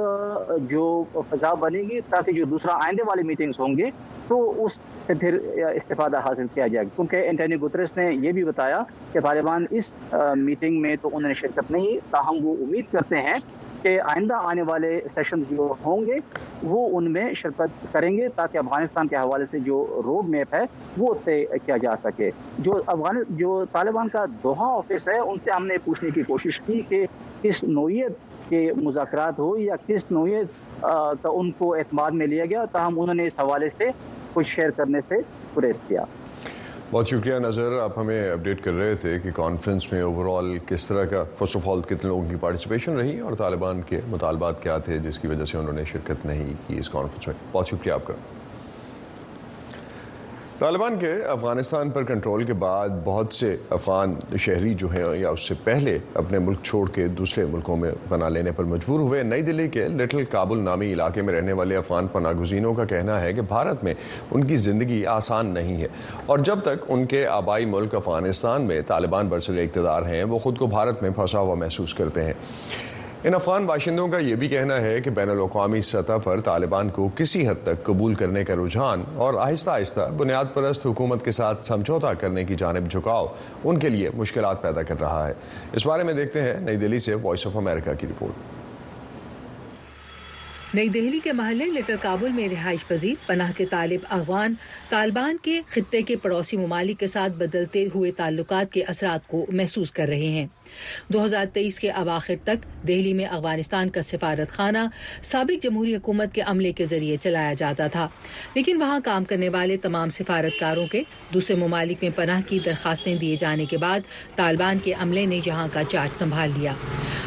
جو 0.70 0.84
فضا 1.30 1.54
بنے 1.60 1.82
گی 1.90 2.00
تاکہ 2.10 2.32
جو 2.40 2.46
دوسرا 2.54 2.74
آئندے 2.86 3.04
والی 3.10 3.24
میٹنگز 3.32 3.60
ہوں 3.60 3.78
گے 3.78 3.90
تو 4.28 4.38
اس 4.66 4.78
سے 5.08 5.14
پھر 5.20 5.38
استفادہ 5.74 6.20
حاصل 6.28 6.48
کیا 6.54 6.68
جائے 6.74 6.86
کیونکہ 6.96 7.28
اینٹنی 7.30 7.56
گترس 7.64 7.98
نے 7.98 8.10
یہ 8.26 8.32
بھی 8.38 8.44
بتایا 8.52 8.84
کہ 9.14 9.20
طالبان 9.30 9.66
اس 9.80 9.94
میٹنگ 10.38 10.82
میں 10.82 10.96
تو 11.02 11.10
انہوں 11.16 11.28
نے 11.28 11.34
شرکت 11.42 11.72
نہیں 11.78 12.12
تاہم 12.12 12.46
وہ 12.46 12.56
امید 12.66 12.92
کرتے 12.92 13.22
ہیں 13.30 13.38
کے 13.82 13.98
آئندہ 14.14 14.36
آنے 14.50 14.62
والے 14.68 15.00
سیشن 15.14 15.44
جو 15.50 15.68
ہوں 15.86 16.06
گے 16.08 16.16
وہ 16.72 16.80
ان 16.98 17.12
میں 17.14 17.32
شرکت 17.42 17.86
کریں 17.94 18.10
گے 18.18 18.28
تاکہ 18.36 18.58
افغانستان 18.58 19.08
کے 19.08 19.16
حوالے 19.16 19.46
سے 19.52 19.60
جو 19.68 19.78
روڈ 20.06 20.30
میپ 20.30 20.54
ہے 20.56 20.62
وہ 20.98 21.14
طے 21.24 21.44
کیا 21.66 21.78
جا 21.82 21.96
سکے 22.04 22.30
جو 22.68 22.76
افغان 22.86 23.22
جو 23.40 23.64
طالبان 23.72 24.08
کا 24.16 24.26
دوہا 24.44 24.68
آفس 24.78 25.08
ہے 25.14 25.18
ان 25.20 25.38
سے 25.46 25.52
ہم 25.56 25.66
نے 25.68 25.78
پوچھنے 25.86 26.10
کی 26.16 26.24
کوشش 26.28 26.60
کی 26.66 26.82
کہ 26.90 27.06
کس 27.42 27.64
نوعیت 27.64 28.28
کے 28.50 28.70
مذاکرات 28.84 29.40
ہو 29.40 29.56
یا 29.58 29.76
کس 29.88 30.12
نوعیت 30.12 30.82
کا 30.82 31.30
ان 31.34 31.52
کو 31.58 31.74
اعتماد 31.76 32.12
میں 32.22 32.28
لیا 32.28 32.46
گیا 32.50 32.66
تاہم 32.72 33.00
انہوں 33.02 33.16
نے 33.22 33.26
اس 33.28 33.40
حوالے 33.40 33.70
سے 33.78 33.90
کچھ 34.34 34.48
شیئر 34.56 34.70
کرنے 34.78 35.00
سے 35.10 35.22
پرہیز 35.54 35.76
کیا 35.88 36.04
بہت 36.92 37.08
شکریہ 37.08 37.34
نظر 37.40 37.78
آپ 37.80 37.98
ہمیں 38.00 38.30
اپڈیٹ 38.30 38.64
کر 38.64 38.72
رہے 38.74 38.94
تھے 39.02 39.18
کہ 39.24 39.32
کانفرنس 39.36 39.92
میں 39.92 40.02
اوور 40.02 40.26
آل 40.38 40.58
کس 40.68 40.88
طرح 40.88 41.04
کا 41.12 41.24
فرسٹ 41.38 41.56
آف 41.58 41.68
آل 41.70 41.82
کتنے 41.90 42.08
لوگوں 42.08 42.30
کی 42.30 42.36
پارٹیسپیشن 42.42 42.98
رہی 42.98 43.18
اور 43.26 43.34
طالبان 43.38 43.82
کے 43.90 44.00
مطالبات 44.10 44.62
کیا 44.64 44.78
تھے 44.88 44.98
جس 45.04 45.20
کی 45.20 45.28
وجہ 45.28 45.46
سے 45.52 45.58
انہوں 45.58 45.74
نے 45.74 45.84
شرکت 45.92 46.26
نہیں 46.26 46.52
کی 46.68 46.78
اس 46.80 46.90
کانفرنس 46.90 47.28
میں 47.28 47.36
بہت 47.52 47.70
شکریہ 47.70 47.92
آپ 47.94 48.08
کا 48.08 48.14
طالبان 50.60 50.98
کے 51.00 51.12
افغانستان 51.32 51.90
پر 51.90 52.04
کنٹرول 52.04 52.44
کے 52.46 52.54
بعد 52.62 52.88
بہت 53.04 53.34
سے 53.34 53.56
افغان 53.72 54.14
شہری 54.46 54.74
جو 54.80 54.88
ہیں 54.94 55.04
یا 55.18 55.30
اس 55.30 55.48
سے 55.48 55.54
پہلے 55.64 55.98
اپنے 56.22 56.40
ملک 56.40 56.64
چھوڑ 56.64 56.86
کے 56.96 57.08
دوسرے 57.18 57.46
ملکوں 57.52 57.78
میں 57.84 57.92
بنا 58.10 58.30
لینے 58.30 58.52
پر 58.56 58.64
مجبور 58.72 59.00
ہوئے 59.00 59.22
نئی 59.24 59.42
دلی 59.50 59.68
کے 59.76 59.88
لٹل 60.02 60.24
کابل 60.32 60.60
نامی 60.64 60.92
علاقے 60.94 61.22
میں 61.28 61.34
رہنے 61.34 61.54
والے 61.60 61.76
افغان 61.78 62.08
پناہ 62.14 62.32
گزینوں 62.42 62.74
کا 62.80 62.86
کہنا 62.92 63.20
ہے 63.22 63.32
کہ 63.34 63.42
بھارت 63.54 63.84
میں 63.84 63.94
ان 64.32 64.44
کی 64.48 64.58
زندگی 64.66 65.04
آسان 65.16 65.54
نہیں 65.54 65.82
ہے 65.82 65.88
اور 66.26 66.40
جب 66.50 66.62
تک 66.64 66.86
ان 66.92 67.06
کے 67.14 67.26
آبائی 67.38 67.66
ملک 67.76 67.96
افغانستان 67.96 68.68
میں 68.68 68.82
طالبان 68.88 69.30
برسر 69.30 69.60
اقتدار 69.64 70.08
ہیں 70.14 70.24
وہ 70.34 70.40
خود 70.48 70.58
کو 70.60 70.68
بھارت 70.78 71.02
میں 71.04 71.10
پھنسا 71.16 71.40
ہوا 71.40 71.56
محسوس 71.64 71.94
کرتے 72.02 72.24
ہیں 72.26 72.34
ان 73.28 73.34
افغان 73.36 73.66
باشندوں 73.66 74.08
کا 74.08 74.18
یہ 74.18 74.36
بھی 74.42 74.48
کہنا 74.50 74.76
ہے 74.82 75.00
کہ 75.04 75.10
بین 75.16 75.30
الاقوامی 75.30 75.80
سطح 75.86 76.18
پر 76.24 76.42
طالبان 76.42 76.90
کو 76.98 77.08
کسی 77.16 77.48
حد 77.48 77.56
تک 77.64 77.84
قبول 77.86 78.14
کرنے 78.22 78.44
کا 78.46 78.54
رجحان 78.56 79.02
اور 79.26 79.34
آہستہ 79.46 79.70
آہستہ 79.70 80.06
بنیاد 80.18 80.46
پرست 80.54 80.82
حکومت 80.86 81.26
کے 81.26 81.32
ساتھ 81.40 81.60
سمجھوتا 81.66 82.14
کرنے 82.22 82.44
کی 82.52 82.56
جانب 82.60 82.90
جھکاؤ 82.92 83.26
ان 83.64 83.80
کے 83.80 83.90
لیے 83.90 84.10
مشکلات 84.18 84.62
پیدا 84.62 84.84
کر 84.90 84.96
رہا 85.00 85.28
ہے 85.28 85.34
اس 85.76 85.84
بارے 85.86 86.04
میں 86.10 86.14
دیکھتے 86.22 86.40
ہیں 86.44 86.54
نئی 86.66 86.78
دہلی 86.84 87.00
سے 87.08 87.14
وائس 87.24 87.46
آف 87.48 87.56
امریکہ 87.58 87.94
کی 88.00 88.06
رپورٹ 88.12 88.34
نئی 90.76 90.88
دہلی 90.94 91.20
کے 91.24 91.32
محلے 91.40 91.66
لٹر 91.78 91.96
کابل 92.02 92.32
میں 92.36 92.48
رہائش 92.52 92.84
پذیر 92.88 93.16
پناہ 93.28 93.52
کے 93.58 93.66
طالب 93.72 94.02
افغان 94.20 94.52
طالبان 94.90 95.34
کے 95.44 95.56
خطے 95.76 96.02
کے 96.08 96.16
پڑوسی 96.24 96.58
ممالک 96.58 96.98
کے 97.00 97.08
ساتھ 97.18 97.34
بدلتے 97.38 97.82
ہوئے 97.96 98.10
تعلقات 98.18 98.68
کے 98.74 98.82
اثرات 98.96 99.22
کو 99.28 99.40
محسوس 99.52 99.90
کر 99.92 100.08
رہے 100.08 100.30
ہیں 100.40 100.46
دو 101.14 101.24
ہزار 101.26 101.46
تیئیس 101.54 101.80
کے 101.80 101.90
دہلی 102.88 103.12
میں 103.14 103.26
افغانستان 103.26 103.90
کا 103.96 104.02
سفارت 104.02 104.52
خانہ 104.54 104.78
سابق 105.30 105.64
جمہوری 105.64 105.96
حکومت 105.96 106.34
کے 106.34 106.42
عملے 106.52 106.72
کے 106.74 106.86
ذریعے 106.90 107.16
چلایا 107.22 107.54
جاتا 107.58 107.88
تھا 107.92 108.08
لیکن 108.56 108.82
وہاں 108.82 109.00
کام 109.04 109.24
کرنے 109.32 109.50
والے 109.54 109.78
تمام 109.84 110.10
سفارتکاروں 110.18 110.86
کے 110.92 111.02
دوسرے 111.34 111.56
ممالک 111.64 112.04
میں 112.04 112.10
پناہ 112.18 112.42
کی 112.48 112.60
درخواستیں 112.66 113.14
دیے 113.22 113.36
جانے 113.40 113.66
کے 113.70 113.78
بعد 113.78 114.08
طالبان 114.36 114.78
کے 114.84 114.94
عملے 115.02 115.26
نے 115.26 115.40
یہاں 115.46 115.68
کا 115.74 115.84
چارج 115.92 116.18
سنبھال 116.18 116.52
لیا 116.60 116.74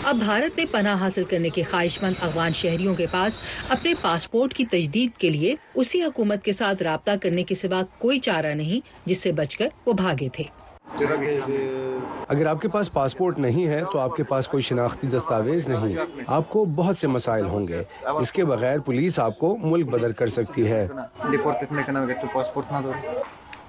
اب 0.09 0.17
بھارت 0.25 0.59
میں 0.59 0.65
پناہ 0.71 1.01
حاصل 1.03 1.25
کرنے 1.31 1.49
کے 1.55 1.63
خواہش 1.71 2.01
مند 2.03 2.23
افغان 2.29 2.53
شہریوں 2.63 2.95
کے 2.95 3.07
پاس 3.11 3.37
اپنے 3.69 3.93
پاسپورٹ 4.01 4.55
کی 4.55 4.65
تجدید 4.71 5.17
کے 5.21 5.31
لیے 5.31 5.55
اسی 5.75 6.03
حکومت 6.03 6.45
کے 6.45 6.53
ساتھ 6.63 6.83
رابطہ 6.83 7.11
کرنے 7.23 7.45
کے 7.45 7.55
سوا 7.55 7.83
کوئی 7.99 8.19
چارہ 8.29 8.55
نہیں 8.55 8.91
جس 9.09 9.23
سے 9.23 9.33
بچ 9.43 9.57
کر 9.57 9.69
وہ 9.87 9.93
بھاگے 10.03 10.29
تھے 10.35 10.45
جی۔ 10.99 11.07
اگر 12.29 12.47
آپ 12.47 12.61
کے 12.63 12.69
پاس 12.73 12.93
پاسپورٹ 12.93 13.39
نہیں 13.39 13.67
ہے 13.69 13.81
تو 13.93 13.99
آپ 13.99 14.17
کے 14.17 14.23
پاس 14.31 14.49
کوئی 14.49 14.63
شناختی 14.63 15.07
دستاویز 15.17 15.69
نہیں 15.69 15.97
آپ 16.37 16.49
کو 16.51 16.65
بہت 16.75 16.97
سے 17.01 17.07
مسائل 17.17 17.45
ہوں 17.53 17.67
گے 17.69 17.83
اس 18.21 18.33
کے 18.33 18.45
بغیر 18.53 18.79
پولیس 18.87 19.19
آپ 19.27 19.39
کو 19.39 19.57
ملک 19.63 19.89
بدر 19.93 20.13
کر 20.19 20.27
سکتی 20.39 20.67
ہے 20.73 20.87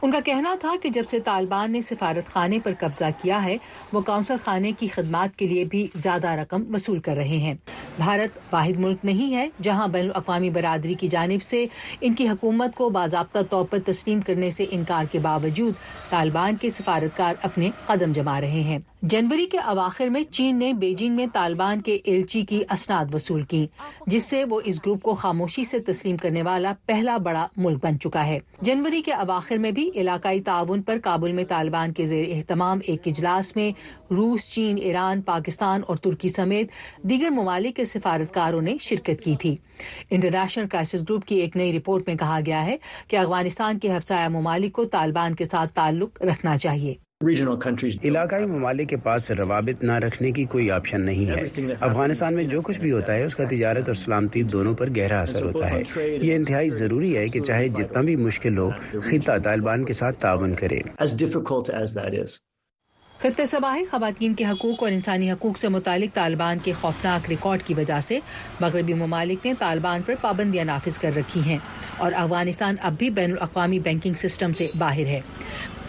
ان 0.04 0.12
کا 0.12 0.20
کہنا 0.26 0.54
تھا 0.60 0.70
کہ 0.84 0.90
جب 0.94 1.04
سے 1.10 1.20
طالبان 1.26 1.72
نے 1.72 1.82
سفارت 1.90 2.26
خانے 2.32 2.58
پر 2.64 2.72
قبضہ 2.80 3.06
کیا 3.22 3.44
ہے 3.44 3.56
وہ 3.94 4.00
کونسل 4.06 4.36
خانے 4.46 4.72
کی 4.80 4.88
خدمات 4.96 5.36
کے 5.40 5.48
لیے 5.48 5.64
بھی 5.72 5.86
زیادہ 5.96 6.30
رقم 6.40 6.64
وصول 6.74 7.00
کر 7.06 7.16
رہے 7.18 7.38
ہیں 7.46 7.54
بھارت 7.98 8.38
واحد 8.54 8.78
ملک 8.80 9.06
نہیں 9.06 9.34
ہے 9.36 9.48
جہاں 9.68 9.88
بین 9.94 10.06
الاقوامی 10.06 10.50
برادری 10.60 10.94
کی 11.00 11.08
جانب 11.16 11.44
سے 11.44 11.66
ان 12.02 12.14
کی 12.16 12.28
حکومت 12.30 12.76
کو 12.76 12.90
باضابطہ 13.00 13.40
طور 13.50 13.66
پر 13.72 13.80
تسلیم 13.92 14.22
کرنے 14.28 14.50
سے 14.58 14.66
انکار 14.72 15.06
کے 15.12 15.20
باوجود 15.32 15.74
طالبان 16.10 16.56
کے 16.62 16.70
سفارتکار 16.70 17.34
اپنے 17.52 17.70
قدم 17.86 18.12
جما 18.16 18.40
رہے 18.42 18.62
ہیں 18.72 18.80
جنوری 19.12 19.46
کے 19.52 19.58
اواخر 19.70 20.08
میں 20.12 20.22
چین 20.32 20.60
نے 20.60 20.72
بیجنگ 20.82 21.16
میں 21.16 21.26
طالبان 21.34 21.82
کے 21.86 21.98
ایلچی 22.12 22.42
کی 22.50 22.62
اسناد 22.72 23.14
وصول 23.14 23.42
کی 23.54 23.66
جس 24.08 24.26
سے 24.30 24.44
وہ 24.50 24.60
اس 24.72 24.80
گروپ 24.86 25.02
کو 25.04 25.14
خاموشی 25.24 25.64
سے 25.72 25.80
تسلیم 25.92 26.18
کرنے 26.18 26.42
والا 26.44 26.72
پہلا 26.86 27.18
بڑا 27.26 27.46
ملک 27.64 27.84
بن 27.86 28.00
چکا 28.04 28.26
ہے 28.28 28.38
جنوری 28.70 29.02
کے 29.06 29.14
اواخر 29.14 29.58
میں 29.66 29.72
بھی 29.80 29.90
علاقائی 29.96 30.42
تعاون 30.42 30.82
پر 30.82 30.98
کابل 31.04 31.32
میں 31.34 31.44
طالبان 31.48 31.94
کے 31.94 32.06
زیر 32.06 32.32
اہتمام 32.36 32.80
ایک 32.88 33.08
اجلاس 33.08 33.56
میں 33.56 33.70
روس 34.14 34.50
چین 34.54 34.78
ایران 34.84 35.22
پاکستان 35.22 35.82
اور 35.88 35.98
ترکی 36.04 36.30
سمیت 36.36 36.72
دیگر 37.10 37.30
ممالک 37.36 37.76
کے 37.76 37.86
سفارتکاروں 37.86 38.62
نے 38.62 38.76
شرکت 38.82 39.24
کی 39.24 39.36
تھی 39.42 39.56
انٹرنیشنل 40.10 40.68
کرائسس 40.72 41.04
گروپ 41.10 41.26
کی 41.28 41.36
ایک 41.42 41.58
نئی 41.58 41.78
رپورٹ 41.78 42.08
میں 42.08 42.16
کہا 42.20 42.40
گیا 42.46 42.66
ہے 42.66 42.78
کہ 43.08 43.18
افغانستان 43.18 43.80
کے 43.80 43.96
حفصایہ 43.96 44.28
ممالک 44.38 44.74
کو 44.76 44.86
طالبان 44.98 45.36
کے 45.36 45.46
ساتھ 45.46 45.74
تعلق 45.76 46.22
رکھنا 46.22 46.58
چاہیے 46.58 46.96
علاقائی 48.04 48.46
ممالک 48.46 48.88
کے 48.90 48.98
پاس 49.04 49.30
روابط 49.40 49.84
نہ 49.84 49.94
رکھنے 50.06 50.32
کی 50.32 50.44
کوئی 50.54 50.70
آپشن 50.72 51.02
نہیں 51.06 51.30
ہے 51.32 51.74
افغانستان 51.80 52.36
میں 52.36 52.44
جو 52.54 52.62
کچھ 52.68 52.80
بھی 52.82 52.92
ہوتا 52.92 53.16
ہے 53.16 53.24
اس 53.24 53.36
کا 53.36 53.44
تجارت 53.50 53.88
اور 53.90 53.96
سلامتی 53.96 54.44
دونوں 54.54 54.74
پر 54.80 54.90
گہرا 54.98 55.22
اثر 55.22 55.46
ہوتا 55.46 55.70
ہے 55.72 55.82
یہ 56.22 56.36
انتہائی 56.36 56.70
ضروری 56.80 57.16
ہے 57.18 57.28
کہ 57.34 57.40
چاہے 57.42 57.68
جتنا 57.80 58.02
بھی 58.10 58.16
مشکل 58.26 58.58
ہو 58.58 58.70
خطہ 59.10 59.38
طالبان 59.44 59.86
کے 59.86 59.94
ساتھ 60.02 60.20
تعاون 60.22 60.56
کرے 60.64 60.80
خطے 63.22 63.46
سے 63.46 63.60
باہر 63.62 63.82
خواتین 63.90 64.34
کے 64.36 64.46
حقوق 64.46 64.82
اور 64.84 64.92
انسانی 64.92 65.32
حقوق 65.32 65.58
سے 65.58 65.68
متعلق 65.76 66.14
طالبان 66.16 66.58
کے 66.64 66.72
خوفناک 66.80 67.30
ریکارڈ 67.30 67.62
کی 67.66 67.74
وجہ 67.74 68.00
سے 68.08 68.18
مغربی 68.62 68.94
ممالک 69.02 69.46
نے 69.46 69.54
طالبان 69.60 70.02
پر 70.06 70.14
پابندیاں 70.22 70.66
نافذ 70.66 70.98
کر 71.00 71.16
رکھی 71.16 71.42
ہیں 71.46 71.58
اور 72.04 72.12
افغانستان 72.24 72.76
اب 72.90 72.96
بھی 73.00 73.10
بین 73.20 73.32
الاقوامی 73.32 73.80
بینکنگ 73.88 74.14
سسٹم 74.28 74.54
سے 74.58 74.68
باہر 74.80 75.06
ہے 75.08 75.20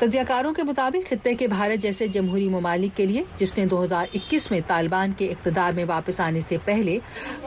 تجزیہ 0.00 0.20
کاروں 0.28 0.52
کے 0.54 0.62
مطابق 0.62 1.08
خطے 1.10 1.34
کے 1.38 1.46
بھارت 1.48 1.82
جیسے 1.82 2.06
جمہوری 2.14 2.48
ممالک 2.50 2.96
کے 2.96 3.06
لیے 3.06 3.22
جس 3.38 3.56
نے 3.58 3.64
دو 3.72 3.82
ہزار 3.82 4.06
اکیس 4.14 4.50
میں 4.50 4.60
طالبان 4.66 5.12
کے 5.18 5.26
اقتدار 5.32 5.72
میں 5.76 5.84
واپس 5.88 6.20
آنے 6.20 6.40
سے 6.48 6.56
پہلے 6.64 6.98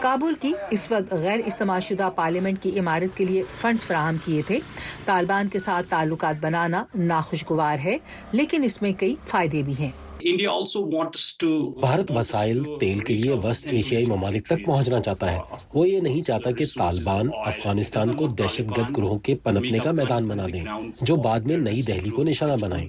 کابل 0.01 0.33
کی 0.41 0.51
اس 0.71 0.91
وقت 0.91 1.13
غیر 1.23 1.39
استعمال 1.45 1.81
شدہ 1.89 2.09
پارلیمنٹ 2.15 2.61
کی 2.63 2.79
عمارت 2.79 3.17
کے 3.17 3.25
لیے 3.25 3.43
فنڈز 3.61 3.83
فراہم 3.87 4.17
کیے 4.25 4.41
تھے 4.47 4.59
طالبان 5.05 5.47
کے 5.53 5.59
ساتھ 5.59 5.87
تعلقات 5.89 6.41
بنانا 6.41 6.83
ناخوشگوار 6.95 7.77
ہے 7.85 7.97
لیکن 8.31 8.63
اس 8.63 8.81
میں 8.81 8.91
کئی 8.99 9.15
فائدے 9.29 9.61
بھی 9.65 9.73
ہیں 9.79 9.91
بھارت 10.21 12.11
وسائل 12.15 12.61
تیل 12.79 12.99
کے 13.07 13.13
لیے 13.13 13.33
وسط 13.43 13.67
ایشیائی 13.71 14.05
ممالک 14.05 14.45
تک 14.47 14.65
پہنچنا 14.65 15.01
چاہتا 15.01 15.31
ہے 15.31 15.37
وہ 15.73 15.87
یہ 15.87 15.99
نہیں 16.01 16.21
چاہتا 16.27 16.51
کہ 16.57 16.65
طالبان 16.77 17.27
افغانستان 17.45 18.15
کو 18.15 18.27
دہشت 18.41 18.75
گرد 18.77 18.95
گروہوں 18.97 19.17
کے 19.27 19.35
پنپنے 19.43 19.79
کا 19.83 19.91
میدان 19.99 20.27
بنا 20.27 20.45
دیں 20.53 20.63
جو 21.05 21.15
بعد 21.27 21.47
میں 21.49 21.57
نئی 21.57 21.81
دہلی 21.87 22.09
کو 22.09 22.23
نشانہ 22.23 22.53
بنائیں 22.61 22.85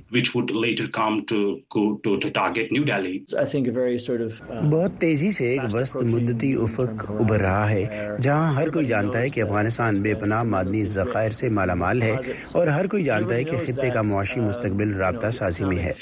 uh, 3.37 4.63
بہت 4.73 4.99
تیزی 5.01 5.31
سے 5.31 5.49
ایک 5.51 5.61
وسط 5.75 5.97
مدتی 6.15 6.53
افق 6.63 7.05
ابھر 7.11 7.41
رہا 7.41 7.69
ہے 7.71 7.85
جہاں 8.23 8.53
ہر 8.55 8.71
کوئی 8.71 8.87
جانتا 8.87 9.21
ہے 9.21 9.29
کہ 9.29 9.43
افغانستان 9.43 10.01
بے 10.03 10.15
پناہ 10.21 10.43
مادنی 10.55 10.85
ذخائر 10.97 11.31
سے 11.41 11.49
مالا 11.61 11.75
مال 11.85 12.03
ہے 12.03 12.15
اور 12.59 12.67
ہر 12.77 12.87
کوئی 12.95 13.05
جانتا 13.05 13.35
ہے 13.35 13.45
کہ 13.45 13.57
خطے 13.67 13.91
کا 13.95 14.03
معاشی 14.13 14.41
مستقبل 14.41 14.95
رابطہ 14.97 15.31
سازی 15.39 15.65
میں 15.65 15.83
ہے 15.83 15.93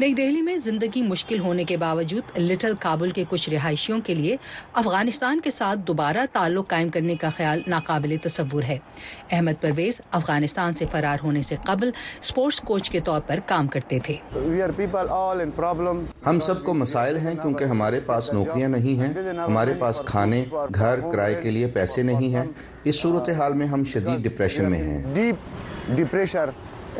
نئی 0.00 0.12
دہلی 0.14 0.40
میں 0.42 0.56
زندگی 0.64 1.00
مشکل 1.06 1.38
ہونے 1.40 1.64
کے 1.64 1.76
باوجود 1.76 2.36
لٹل 2.38 2.72
کابل 2.80 3.10
کے 3.16 3.24
کچھ 3.28 3.48
رہائشیوں 3.50 3.98
کے 4.04 4.14
لیے 4.14 4.36
افغانستان 4.82 5.40
کے 5.44 5.50
ساتھ 5.50 5.80
دوبارہ 5.86 6.24
تعلق 6.32 6.66
قائم 6.70 6.88
کرنے 6.94 7.14
کا 7.20 7.28
خیال 7.36 7.60
ناقابل 7.66 8.16
تصور 8.22 8.62
ہے 8.68 8.78
احمد 9.32 9.60
پرویز 9.60 10.00
افغانستان 10.18 10.74
سے 10.78 10.84
فرار 10.92 11.18
ہونے 11.24 11.42
سے 11.48 11.56
قبل 11.66 11.90
سپورٹس 12.30 12.60
کوچ 12.66 12.90
کے 12.90 13.00
طور 13.04 13.20
پر 13.26 13.40
کام 13.46 13.66
کرتے 13.74 13.98
تھے 14.04 14.16
ہم 16.26 16.40
سب 16.46 16.64
کو 16.64 16.74
مسائل 16.74 17.16
ہیں 17.26 17.34
کیونکہ 17.42 17.64
ہمارے 17.74 18.00
پاس 18.06 18.32
نوکریاں 18.32 18.68
نہیں 18.68 19.00
ہیں 19.00 19.12
ہمارے 19.40 19.74
پاس 19.80 20.02
کھانے 20.06 20.44
گھر 20.74 21.08
کرائے 21.10 21.40
کے 21.42 21.50
لیے 21.50 21.66
پیسے 21.74 22.02
نہیں 22.12 22.34
ہیں 22.34 22.44
اس 22.84 23.00
صورتحال 23.02 23.52
میں 23.60 23.66
ہم 23.66 23.84
شدید 23.94 24.24
ڈپریشن 24.28 24.70
میں 24.70 24.82
ہیں 24.90 25.32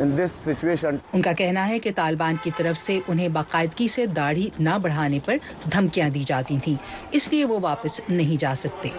ان 0.01 1.21
کا 1.21 1.31
کہنا 1.37 1.67
ہے 1.67 1.77
کہ 1.79 1.91
طالبان 1.95 2.35
کی 2.43 2.51
طرف 2.57 2.77
سے 2.77 2.99
انہیں 3.07 3.27
باقاعدگی 3.33 3.87
سے 3.91 4.05
داڑھی 4.15 4.49
نہ 4.59 4.77
بڑھانے 4.81 5.19
پر 5.25 5.37
دھمکیاں 5.73 6.09
دی 6.15 6.23
جاتی 6.27 6.57
تھیں 6.63 6.75
اس 7.19 7.31
لیے 7.33 7.45
وہ 7.53 7.59
واپس 7.61 7.99
نہیں 8.09 8.39
جا 8.41 8.53
سکتے 8.59 8.89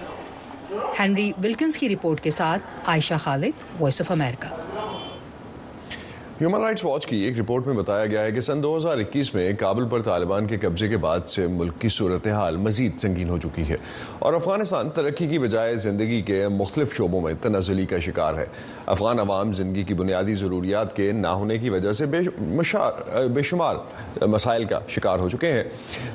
ہنری 1.00 1.30
ولکنز 1.42 1.78
کی 1.78 1.88
رپورٹ 1.88 2.20
کے 2.22 2.30
ساتھ 2.40 2.88
عائشہ 2.90 3.14
خالد 3.24 3.80
وائس 3.80 4.00
آف 4.02 4.10
امریکہ 4.12 4.54
ہیومن 6.40 6.60
رائٹس 6.60 6.84
واچ 6.84 7.04
کی 7.06 7.16
ایک 7.24 7.38
رپورٹ 7.38 7.66
میں 7.66 7.74
بتایا 7.74 8.06
گیا 8.06 8.22
ہے 8.22 8.32
کہ 8.32 8.40
سن 8.46 8.62
دو 8.62 8.74
ہزار 8.76 8.98
اکیس 9.00 9.32
میں 9.34 9.52
کابل 9.58 9.86
پر 9.88 10.02
طالبان 10.04 10.46
کے 10.46 10.56
قبضے 10.62 10.88
کے 10.88 10.96
بعد 11.04 11.28
سے 11.34 11.46
ملک 11.50 11.80
کی 11.80 11.88
صورتحال 11.96 12.56
مزید 12.64 12.98
سنگین 13.00 13.28
ہو 13.28 13.38
چکی 13.42 13.62
ہے 13.68 13.76
اور 14.18 14.32
افغانستان 14.34 14.90
ترقی 14.94 15.26
کی 15.26 15.38
بجائے 15.38 15.74
زندگی 15.84 16.20
کے 16.26 16.46
مختلف 16.56 16.94
شعبوں 16.96 17.20
میں 17.22 17.32
تنزلی 17.42 17.86
کا 17.90 17.98
شکار 18.06 18.34
ہے 18.38 18.44
افغان 18.96 19.18
عوام 19.20 19.52
زندگی 19.62 19.82
کی 19.88 19.94
بنیادی 20.02 20.34
ضروریات 20.42 20.94
کے 20.96 21.10
نہ 21.12 21.26
ہونے 21.40 21.56
کی 21.58 21.70
وجہ 21.70 21.92
سے 22.02 22.06
بے 23.36 23.42
شمار 23.52 24.22
مسائل 24.28 24.64
کا 24.70 24.80
شکار 24.96 25.18
ہو 25.18 25.28
چکے 25.36 25.52
ہیں 25.52 25.64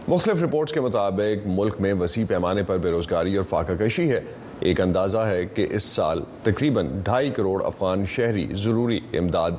مختلف 0.08 0.44
رپورٹس 0.44 0.74
کے 0.74 0.82
مطابق 0.82 1.48
ملک 1.58 1.82
میں 1.82 1.94
وسیع 2.02 2.26
پیمانے 2.30 2.64
پر 2.68 2.80
روزگاری 2.92 3.36
اور 3.38 3.46
فاقہ 3.50 3.84
کشی 3.86 4.10
ہے 4.12 4.22
ایک 4.70 4.82
اندازہ 4.82 5.18
ہے 5.28 5.44
کہ 5.56 5.68
اس 5.76 5.84
سال 5.96 6.24
تقریباً 6.44 6.88
ڈھائی 7.04 7.30
کروڑ 7.36 7.62
افغان 7.66 8.06
شہری 8.16 8.48
ضروری 8.64 9.00
امداد 9.20 9.52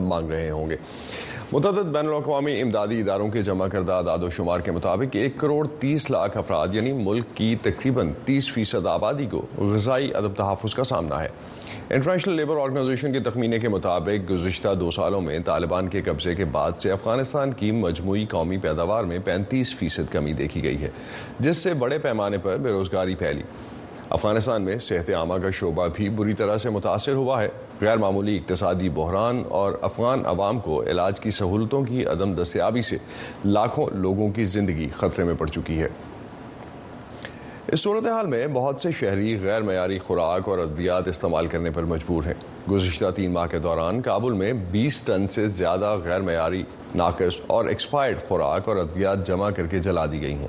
مانگ 0.00 0.30
رہے 0.30 0.50
ہوں 0.50 0.70
گے 0.70 0.76
متعدد 1.52 1.92
بین 1.92 2.08
الاقوامی 2.08 2.52
امدادی 2.60 3.00
اداروں 3.00 3.28
کے 3.30 3.42
جمع 3.42 3.66
کردہ 3.72 3.92
اداد 3.92 4.22
و 4.22 4.30
شمار 4.36 4.60
کے 4.64 4.70
مطابق 4.72 5.14
ایک 5.16 5.36
کروڑ 5.40 5.66
تیس 5.80 6.10
لاکھ 6.10 6.36
افراد 6.38 6.74
یعنی 6.74 6.92
ملک 6.92 7.24
کی 7.36 7.54
تقریباً 7.62 8.10
تیس 8.24 8.50
فیصد 8.52 8.86
آبادی 8.86 9.26
کو 9.30 9.44
غذائی 9.72 10.12
ادب 10.14 10.34
تحفظ 10.36 10.74
کا 10.74 10.84
سامنا 10.90 11.22
ہے 11.22 11.28
انٹرنیشنل 11.88 12.34
لیبر 12.36 12.56
آرگنائزیشن 12.62 13.12
کے 13.12 13.20
تخمینے 13.30 13.58
کے 13.58 13.68
مطابق 13.68 14.30
گزشتہ 14.30 14.74
دو 14.80 14.90
سالوں 14.96 15.20
میں 15.20 15.38
طالبان 15.44 15.88
کے 15.88 16.02
قبضے 16.04 16.34
کے 16.34 16.44
بعد 16.52 16.80
سے 16.82 16.92
افغانستان 16.92 17.52
کی 17.60 17.70
مجموعی 17.72 18.24
قومی 18.30 18.58
پیداوار 18.62 19.04
میں 19.12 19.18
پینتیس 19.24 19.74
فیصد 19.78 20.12
کمی 20.12 20.32
دیکھی 20.42 20.62
گئی 20.64 20.82
ہے 20.82 20.90
جس 21.40 21.56
سے 21.62 21.74
بڑے 21.84 21.98
پیمانے 22.02 22.38
پر 22.42 22.56
بے 22.62 22.70
روزگاری 22.72 23.14
پھیلی 23.18 23.42
افغانستان 24.16 24.62
میں 24.62 24.78
صحت 24.80 25.10
عامہ 25.16 25.34
کا 25.42 25.50
شعبہ 25.54 25.86
بھی 25.94 26.08
بری 26.18 26.32
طرح 26.36 26.58
سے 26.58 26.70
متاثر 26.70 27.14
ہوا 27.14 27.42
ہے 27.42 27.48
غیر 27.80 27.96
معمولی 28.04 28.36
اقتصادی 28.38 28.88
بحران 28.98 29.42
اور 29.58 29.72
افغان 29.88 30.22
عوام 30.26 30.58
کو 30.68 30.82
علاج 30.90 31.20
کی 31.20 31.30
سہولتوں 31.38 31.82
کی 31.84 32.04
عدم 32.12 32.32
دستیابی 32.42 32.82
سے 32.90 32.96
لاکھوں 33.44 33.86
لوگوں 33.94 34.30
کی 34.36 34.44
زندگی 34.54 34.88
خطرے 34.96 35.24
میں 35.24 35.34
پڑ 35.38 35.48
چکی 35.48 35.80
ہے 35.82 35.88
اس 37.72 37.80
صورتحال 37.80 38.26
میں 38.26 38.46
بہت 38.52 38.80
سے 38.80 38.90
شہری 38.98 39.36
غیر 39.42 39.62
معیاری 39.62 39.98
خوراک 40.06 40.48
اور 40.48 40.58
ادویات 40.58 41.08
استعمال 41.08 41.46
کرنے 41.54 41.70
پر 41.74 41.84
مجبور 41.94 42.22
ہیں 42.26 42.34
گزشتہ 42.70 43.10
تین 43.16 43.32
ماہ 43.32 43.46
کے 43.50 43.58
دوران 43.66 44.00
کابل 44.02 44.32
میں 44.42 44.52
بیس 44.70 45.02
ٹن 45.02 45.26
سے 45.34 45.46
زیادہ 45.60 45.94
غیر 46.04 46.20
معیاری 46.22 46.62
ناقص 46.94 47.38
اور 47.56 47.64
ایکسپائرڈ 47.68 48.26
خوراک 48.28 48.68
اور 48.68 48.76
ادویات 48.76 49.26
جمع 49.26 49.50
کر 49.56 49.66
کے 49.70 49.78
جلا 49.88 50.04
دی 50.12 50.20
گئی 50.20 50.34
ہیں 50.34 50.46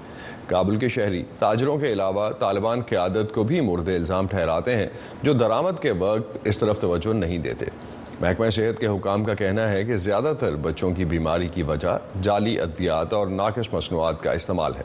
کابل 0.49 0.75
کے 0.79 0.87
شہری 0.89 1.21
تاجروں 1.39 1.77
کے 1.79 1.91
علاوہ 1.93 2.29
طالبان 2.39 2.81
قیادت 2.89 3.17
عادت 3.17 3.33
کو 3.33 3.43
بھی 3.51 3.59
مرد 3.69 3.87
الزام 3.87 4.27
ٹھہراتے 4.27 4.75
ہیں 4.77 4.87
جو 5.23 5.33
درآمد 5.41 5.79
کے 5.81 5.91
وقت 6.03 6.37
اس 6.47 6.57
طرف 6.59 6.79
توجہ 6.79 7.13
نہیں 7.19 7.37
دیتے 7.47 7.65
محکمہ 8.21 8.49
صحت 8.55 8.79
کے 8.79 8.87
حکام 8.87 9.23
کا 9.25 9.33
کہنا 9.41 9.67
ہے 9.71 9.83
کہ 9.85 9.97
زیادہ 10.05 10.33
تر 10.39 10.55
بچوں 10.65 10.91
کی 10.95 11.05
بیماری 11.13 11.47
کی 11.53 11.63
وجہ 11.69 11.97
جعلی 12.21 12.59
ادویات 12.61 13.13
اور 13.19 13.27
ناقص 13.41 13.73
مصنوعات 13.73 14.21
کا 14.23 14.31
استعمال 14.39 14.73
ہے 14.79 14.83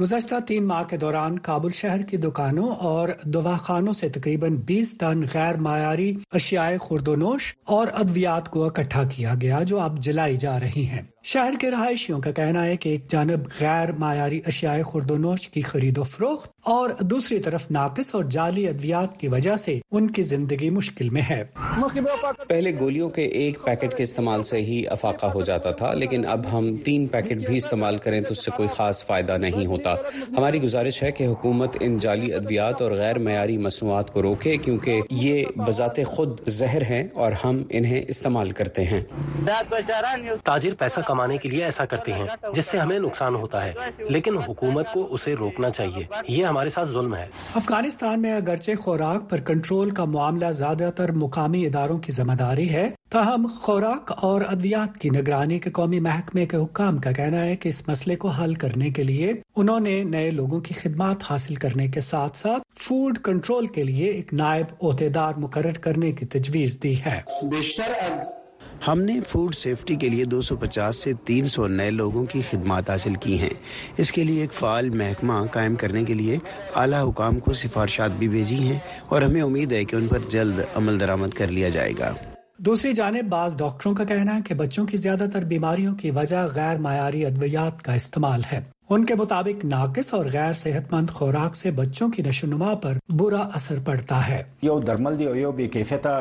گزشتہ 0.00 0.34
تین 0.46 0.66
ماہ 0.68 0.82
کے 0.90 0.96
دوران 1.04 1.38
کابل 1.48 1.72
شہر 1.80 2.02
کی 2.10 2.16
دکانوں 2.26 2.68
اور 2.90 3.08
دواخانوں 3.36 3.92
سے 4.02 4.08
تقریباً 4.18 4.56
بیس 4.66 4.94
ٹن 5.00 5.24
غیر 5.34 5.56
معیاری 5.68 6.12
اشیاء 6.40 6.70
خوردونوش 6.88 7.54
اور 7.78 7.92
ادویات 8.02 8.48
کو 8.56 8.64
اکٹھا 8.66 9.04
کیا 9.16 9.34
گیا 9.42 9.62
جو 9.72 9.80
اب 9.80 10.00
جلائی 10.08 10.36
جا 10.46 10.58
رہی 10.60 10.86
ہیں 10.92 11.02
شہر 11.32 11.54
کے 11.60 11.70
رہائشیوں 11.70 12.18
کا 12.22 12.30
کہنا 12.36 12.64
ہے 12.64 12.76
کہ 12.76 12.88
ایک 12.88 13.06
جانب 13.10 13.46
غیر 13.60 13.90
معیاری 13.98 14.40
اشیاء 14.46 14.74
خرد 14.86 15.10
و 15.10 15.16
نوش 15.18 15.46
کی 15.50 15.60
خرید 15.68 15.98
و 15.98 16.02
فروخت 16.04 16.50
اور 16.72 16.90
دوسری 17.10 17.38
طرف 17.42 17.64
ناقص 17.70 18.14
اور 18.14 18.24
جعلی 18.34 18.66
ادویات 18.68 19.16
کی 19.20 19.28
وجہ 19.34 19.54
سے 19.64 19.78
ان 19.98 20.10
کی 20.16 20.22
زندگی 20.30 20.68
مشکل 20.70 21.08
میں 21.12 21.22
ہے 21.28 21.42
پہلے 22.48 22.72
گولیوں 22.78 23.08
کے 23.16 23.22
ایک 23.40 23.58
پیکٹ 23.64 23.96
کے 23.96 24.02
استعمال 24.02 24.42
سے 24.50 24.60
ہی 24.64 24.82
افاقہ 24.96 25.26
ہو 25.34 25.40
جاتا 25.50 25.70
تھا 25.80 25.92
لیکن 26.02 26.26
اب 26.32 26.44
ہم 26.52 26.68
تین 26.84 27.06
پیکٹ 27.16 27.46
بھی 27.46 27.56
استعمال 27.56 27.98
کریں 28.04 28.20
تو 28.20 28.28
اس 28.32 28.44
سے 28.44 28.50
کوئی 28.56 28.68
خاص 28.76 29.04
فائدہ 29.06 29.36
نہیں 29.46 29.66
ہوتا 29.72 29.94
ہماری 30.36 30.62
گزارش 30.62 31.02
ہے 31.02 31.10
کہ 31.20 31.26
حکومت 31.28 31.76
ان 31.80 31.98
جعلی 32.04 32.32
ادویات 32.34 32.82
اور 32.82 32.92
غیر 33.00 33.18
معیاری 33.28 33.56
مصنوعات 33.68 34.12
کو 34.12 34.22
روکے 34.28 34.56
کیونکہ 34.68 35.00
یہ 35.24 35.44
بذات 35.66 36.04
خود 36.16 36.38
زہر 36.60 36.82
ہیں 36.90 37.02
اور 37.24 37.32
ہم 37.44 37.62
انہیں 37.70 38.02
استعمال 38.08 38.50
کرتے 38.62 38.84
ہیں 38.92 39.00
تاجر 40.44 40.74
پیسہ 40.78 41.00
کمانے 41.14 41.36
کے 41.42 41.48
لیے 41.48 41.64
ایسا 41.64 41.84
کرتے 41.92 42.12
ہیں 42.12 42.26
جس 42.54 42.64
سے 42.70 42.78
ہمیں 42.78 42.98
نقصان 43.06 43.34
ہوتا 43.44 43.64
ہے 43.64 43.90
لیکن 44.16 44.36
حکومت 44.48 44.92
کو 44.92 45.06
اسے 45.14 45.34
روکنا 45.38 45.70
چاہیے 45.78 46.02
یہ 46.28 46.44
ہمارے 46.46 46.70
ساتھ 46.76 46.88
ظلم 46.88 47.14
ہے 47.14 47.26
افغانستان 47.62 48.22
میں 48.22 48.32
اگرچہ 48.36 48.80
خوراک 48.84 49.28
پر 49.30 49.40
کنٹرول 49.52 49.90
کا 50.00 50.04
معاملہ 50.16 50.50
زیادہ 50.64 50.90
تر 50.96 51.12
مقامی 51.22 51.64
اداروں 51.66 51.98
کی 52.06 52.12
ذمہ 52.18 52.32
داری 52.44 52.68
ہے 52.72 52.86
تاہم 53.14 53.46
خوراک 53.60 54.12
اور 54.28 54.40
ادویات 54.50 54.96
کی 55.00 55.08
نگرانی 55.16 55.58
کے 55.64 55.70
قومی 55.78 56.00
محکمے 56.06 56.46
کے 56.52 56.56
حکام 56.64 56.98
کا 57.04 57.12
کہنا 57.18 57.44
ہے 57.44 57.54
کہ 57.64 57.68
اس 57.68 57.82
مسئلے 57.88 58.16
کو 58.24 58.28
حل 58.40 58.54
کرنے 58.66 58.90
کے 58.96 59.02
لیے 59.10 59.32
انہوں 59.62 59.80
نے 59.88 59.94
نئے 60.14 60.30
لوگوں 60.42 60.60
کی 60.68 60.74
خدمات 60.82 61.30
حاصل 61.30 61.54
کرنے 61.66 61.86
کے 61.96 62.00
ساتھ 62.10 62.36
ساتھ 62.44 62.72
فوڈ 62.86 63.18
کنٹرول 63.28 63.66
کے 63.76 63.84
لیے 63.92 64.10
ایک 64.12 64.34
نائب 64.42 64.72
عہدیدار 64.86 65.38
مقرر 65.46 65.78
کرنے 65.88 66.12
کی 66.20 66.26
تجویز 66.38 66.78
دی 66.82 66.98
ہے 67.06 67.18
بیشتر 67.54 67.92
از 68.10 68.32
ہم 68.86 69.00
نے 69.02 69.18
فوڈ 69.28 69.54
سیفٹی 69.54 69.94
کے 70.00 70.08
لیے 70.08 70.24
دو 70.32 70.40
سو 70.46 70.56
پچاس 70.60 70.96
سے 71.02 71.12
تین 71.26 71.46
سو 71.48 71.66
نئے 71.68 71.90
لوگوں 71.90 72.24
کی 72.32 72.40
خدمات 72.50 72.90
حاصل 72.90 73.14
کی 73.24 73.38
ہیں 73.42 73.52
اس 74.02 74.12
کے 74.12 74.24
لیے 74.24 74.40
ایک 74.40 74.52
فعال 74.52 74.90
محکمہ 75.02 75.42
قائم 75.52 75.74
کرنے 75.82 76.02
کے 76.04 76.14
لیے 76.14 76.36
اعلیٰ 76.82 77.08
حکام 77.08 77.38
کو 77.44 77.52
سفارشات 77.62 78.18
بھی 78.18 78.28
بھیجی 78.34 78.58
ہیں 78.62 78.78
اور 79.12 79.22
ہمیں 79.22 79.40
امید 79.42 79.72
ہے 79.72 79.84
کہ 79.84 79.96
ان 79.96 80.06
پر 80.10 80.28
جلد 80.32 80.60
عمل 80.82 81.00
درآمد 81.00 81.34
کر 81.38 81.48
لیا 81.58 81.68
جائے 81.78 81.92
گا 81.98 82.12
دوسری 82.66 82.92
جانب 83.00 83.28
بعض 83.30 83.56
ڈاکٹروں 83.58 83.94
کا 83.94 84.04
کہنا 84.12 84.36
ہے 84.36 84.42
کہ 84.48 84.54
بچوں 84.64 84.86
کی 84.86 84.96
زیادہ 85.06 85.26
تر 85.32 85.44
بیماریوں 85.54 85.94
کی 86.02 86.10
وجہ 86.20 86.46
غیر 86.54 86.78
معیاری 86.86 87.24
ادویات 87.26 87.82
کا 87.84 87.92
استعمال 88.02 88.40
ہے 88.52 88.60
ان 88.92 89.04
کے 89.06 89.14
مطابق 89.18 89.64
ناقص 89.64 90.12
اور 90.14 90.26
غیر 90.32 90.52
صحت 90.62 90.92
مند 90.92 91.10
خوراک 91.18 91.54
سے 91.56 91.70
بچوں 91.76 92.08
کی 92.16 92.22
نشو 92.22 92.46
نما 92.46 92.74
پر 92.82 92.96
برا 93.20 93.38
اثر 93.60 93.78
پڑتا 93.84 94.18
ہے 94.26 94.42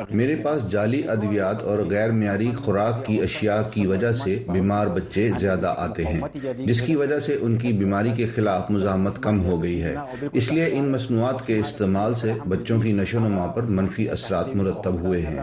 میرے 0.10 0.36
پاس 0.44 0.68
جعلی 0.72 1.02
ادویات 1.16 1.64
اور 1.72 1.80
غیر 1.90 2.12
معیاری 2.20 2.52
خوراک 2.64 3.06
کی 3.06 3.20
اشیاء 3.24 3.60
کی 3.74 3.86
وجہ 3.88 4.12
سے 4.24 4.38
بیمار 4.54 4.88
بچے 4.96 5.30
زیادہ 5.40 5.74
آتے 5.88 6.06
ہیں 6.06 6.20
جس 6.68 6.82
کی 6.82 6.96
وجہ 6.96 7.20
سے 7.28 7.36
ان 7.42 7.58
کی 7.66 7.74
بیماری 7.84 8.12
کے 8.18 8.28
خلاف 8.36 8.72
مزاحمت 8.78 9.22
کم 9.24 9.44
ہو 9.46 9.62
گئی 9.64 9.82
ہے 9.84 9.96
اس 10.32 10.52
لیے 10.54 10.70
ان 10.78 10.92
مصنوعات 10.92 11.46
کے 11.48 11.60
استعمال 11.66 12.16
سے 12.22 12.34
بچوں 12.56 12.82
کی 12.82 12.92
نشو 13.02 13.20
نما 13.28 13.46
پر 13.56 13.66
منفی 13.82 14.10
اثرات 14.18 14.56
مرتب 14.56 15.02
ہوئے 15.06 15.22
ہیں 15.26 15.40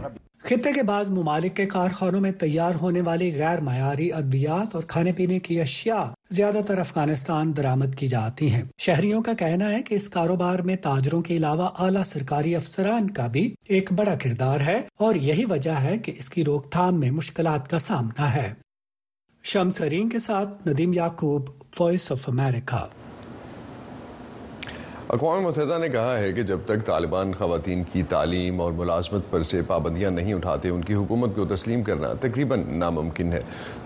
خطے 0.49 0.71
کے 0.73 0.83
بعض 0.89 1.09
ممالک 1.11 1.55
کے 1.57 1.65
کارخانوں 1.73 2.21
میں 2.21 2.31
تیار 2.41 2.75
ہونے 2.81 3.01
والی 3.09 3.31
غیر 3.39 3.61
معیاری 3.65 4.11
ادویات 4.21 4.75
اور 4.77 4.83
کھانے 4.93 5.13
پینے 5.17 5.39
کی 5.49 5.61
اشیاء 5.61 6.05
زیادہ 6.37 6.61
تر 6.67 6.79
افغانستان 6.79 7.53
درامد 7.57 7.95
کی 7.99 8.07
جاتی 8.09 8.51
ہیں 8.55 8.63
شہریوں 8.87 9.23
کا 9.23 9.33
کہنا 9.39 9.71
ہے 9.73 9.83
کہ 9.89 9.95
اس 9.95 10.09
کاروبار 10.17 10.59
میں 10.71 10.77
تاجروں 10.89 11.21
کے 11.29 11.37
علاوہ 11.37 11.69
اعلیٰ 11.87 12.05
سرکاری 12.13 12.55
افسران 12.57 13.11
کا 13.19 13.27
بھی 13.37 13.49
ایک 13.77 13.93
بڑا 13.97 14.15
کردار 14.23 14.61
ہے 14.67 14.79
اور 15.07 15.15
یہی 15.31 15.45
وجہ 15.51 15.75
ہے 15.85 15.97
کہ 16.05 16.13
اس 16.19 16.31
کی 16.31 16.45
روک 16.45 16.71
تھام 16.73 17.01
میں 17.01 17.11
مشکلات 17.21 17.69
کا 17.71 17.79
سامنا 17.89 18.33
ہے 18.35 18.53
شم 19.53 19.71
سرین 19.83 20.09
کے 20.09 20.19
ساتھ 20.19 20.67
ندیم 20.69 20.93
یعقوب 20.93 21.49
وائس 21.81 22.11
آف 22.13 22.29
امریکہ 22.29 22.85
اقوام 25.13 25.43
متحدہ 25.43 25.77
نے 25.81 25.89
کہا 25.91 26.19
ہے 26.19 26.31
کہ 26.33 26.43
جب 26.49 26.59
تک 26.67 26.85
طالبان 26.87 27.33
خواتین 27.39 27.83
کی 27.93 28.03
تعلیم 28.09 28.61
اور 28.61 28.73
ملازمت 28.73 29.23
پر 29.31 29.43
سے 29.49 29.61
پابندیاں 29.67 30.11
نہیں 30.11 30.35
اٹھاتے 30.35 30.69
ان 30.69 30.83
کی 30.85 30.95
حکومت 30.95 31.35
کو 31.37 31.45
تسلیم 31.55 31.83
کرنا 31.85 32.13
تقریباً 32.21 32.63
ناممکن 32.79 33.33
ہے 33.33 33.41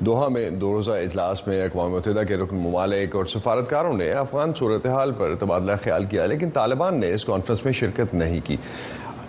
دوحہ 0.06 0.28
میں 0.34 0.48
دو 0.64 0.72
روزہ 0.72 0.98
اجلاس 1.04 1.46
میں 1.46 1.60
اقوام 1.64 1.92
متحدہ 1.92 2.22
کے 2.28 2.36
رکن 2.42 2.56
ممالک 2.62 3.16
اور 3.16 3.26
سفارتکاروں 3.34 3.96
نے 3.98 4.10
افغان 4.24 4.52
صورتحال 4.58 5.12
پر 5.18 5.34
تبادلہ 5.40 5.76
خیال 5.84 6.04
کیا 6.10 6.26
لیکن 6.34 6.50
طالبان 6.60 7.00
نے 7.00 7.12
اس 7.14 7.24
کانفرنس 7.24 7.64
میں 7.64 7.72
شرکت 7.80 8.14
نہیں 8.24 8.40
کی 8.46 8.56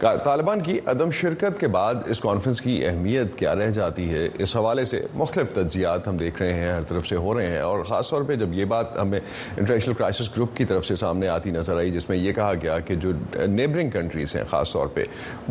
طالبان 0.02 0.62
کی 0.64 0.78
عدم 0.88 1.12
شرکت 1.20 1.60
کے 1.60 1.68
بعد 1.72 1.96
اس 2.12 2.20
کانفرنس 2.22 2.62
کی 2.62 2.72
اہمیت 2.88 3.36
کیا 3.38 3.54
رہ 3.56 3.70
جاتی 3.72 4.10
ہے 4.14 4.28
اس 4.44 4.56
حوالے 4.56 4.84
سے 4.86 5.02
مختلف 5.18 5.52
تجزیات 5.56 6.08
ہم 6.08 6.18
دیکھ 6.18 6.42
رہے 6.42 6.54
ہیں 6.54 6.72
ہر 6.72 6.82
طرف 6.88 7.08
سے 7.08 7.16
ہو 7.16 7.34
رہے 7.38 7.52
ہیں 7.52 7.60
اور 7.60 7.84
خاص 7.90 8.10
طور 8.10 8.22
پہ 8.28 8.36
جب 8.36 8.54
یہ 8.54 8.66
بات 8.74 8.98
ہمیں 9.00 9.20
انٹرنیشنل 9.20 9.94
کرائسس 9.98 10.30
گروپ 10.36 10.56
کی 10.58 10.66
طرف 10.66 10.86
سے 10.86 10.96
سامنے 11.02 11.28
آتی 11.28 11.52
نظر 11.52 11.78
آئی 11.78 11.92
جس 11.92 12.10
میں 12.10 12.18
یہ 12.18 12.34
کہا 12.36 12.52
گیا 12.62 12.78
کہ 12.88 12.96
جو 13.06 13.12
نیبرنگ 13.48 13.90
کنٹریز 13.92 14.36
ہیں 14.36 14.44
خاص 14.50 14.74
طور 14.74 14.88
پہ 14.94 15.04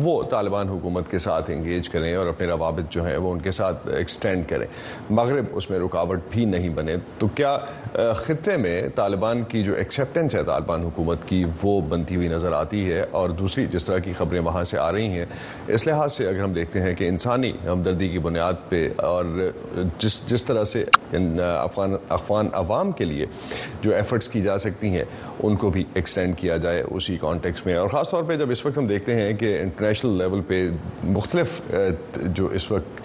وہ 0.03 0.21
طالبان 0.31 0.69
حکومت 0.69 1.09
کے 1.11 1.19
ساتھ 1.25 1.49
انگیج 1.53 1.89
کریں 1.89 2.13
اور 2.15 2.27
اپنے 2.27 2.47
روابط 2.47 2.93
جو 2.93 3.05
ہیں 3.05 3.15
وہ 3.17 3.31
ان 3.31 3.39
کے 3.41 3.51
ساتھ 3.59 3.87
ایکسٹینڈ 3.97 4.47
کریں 4.49 4.65
مغرب 5.21 5.45
اس 5.57 5.69
میں 5.69 5.79
رکاوٹ 5.79 6.19
بھی 6.31 6.45
نہیں 6.53 6.69
بنے 6.75 6.95
تو 7.19 7.27
کیا 7.35 7.57
خطے 8.25 8.57
میں 8.57 8.81
طالبان 8.95 9.43
کی 9.49 9.63
جو 9.63 9.75
ایکسیپٹنس 9.75 10.35
ہے 10.35 10.43
طالبان 10.45 10.83
حکومت 10.83 11.27
کی 11.27 11.43
وہ 11.63 11.79
بنتی 11.89 12.15
ہوئی 12.15 12.27
نظر 12.27 12.53
آتی 12.53 12.89
ہے 12.91 13.03
اور 13.11 13.29
دوسری 13.43 13.65
جس 13.71 13.85
طرح 13.85 13.97
کی 14.03 14.13
خبریں 14.17 14.33
وہاں 14.45 14.63
سے 14.71 14.77
آ 14.77 14.91
رہی 14.91 15.07
ہیں 15.17 15.25
اس 15.77 15.85
لحاظ 15.87 16.13
سے 16.13 16.27
اگر 16.27 16.41
ہم 16.43 16.53
دیکھتے 16.53 16.81
ہیں 16.81 16.93
کہ 17.01 17.07
انسانی 17.13 17.51
ہمدردی 17.67 18.07
کی 18.13 18.19
بنیاد 18.27 18.53
پہ 18.69 18.81
اور 19.11 19.25
جس 20.05 20.19
جس 20.31 20.43
طرح 20.51 20.63
سے 20.73 20.83
افغان 22.19 22.49
عوام 22.63 22.91
کے 22.99 23.05
لیے 23.11 23.25
جو 23.81 23.93
ایفرٹس 23.95 24.29
کی 24.35 24.41
جا 24.49 24.57
سکتی 24.67 24.89
ہیں 24.95 25.03
ان 25.49 25.55
کو 25.63 25.69
بھی 25.77 25.83
ایکسٹینڈ 26.01 26.37
کیا 26.37 26.57
جائے 26.65 26.81
اسی 26.87 27.17
کانٹیکس 27.21 27.65
میں 27.65 27.75
اور 27.83 27.89
خاص 27.95 28.09
طور 28.09 28.23
پہ 28.27 28.37
جب 28.43 28.51
اس 28.57 28.65
وقت 28.65 28.77
ہم 28.77 28.87
دیکھتے 28.93 29.15
ہیں 29.21 29.33
کہ 29.43 29.57
انٹرنیشنل 29.61 30.17
لیول 30.23 30.41
پہ 30.47 30.65
مختلف 31.19 31.59
جو 32.39 32.47
اس 32.59 32.71
وقت 32.71 33.01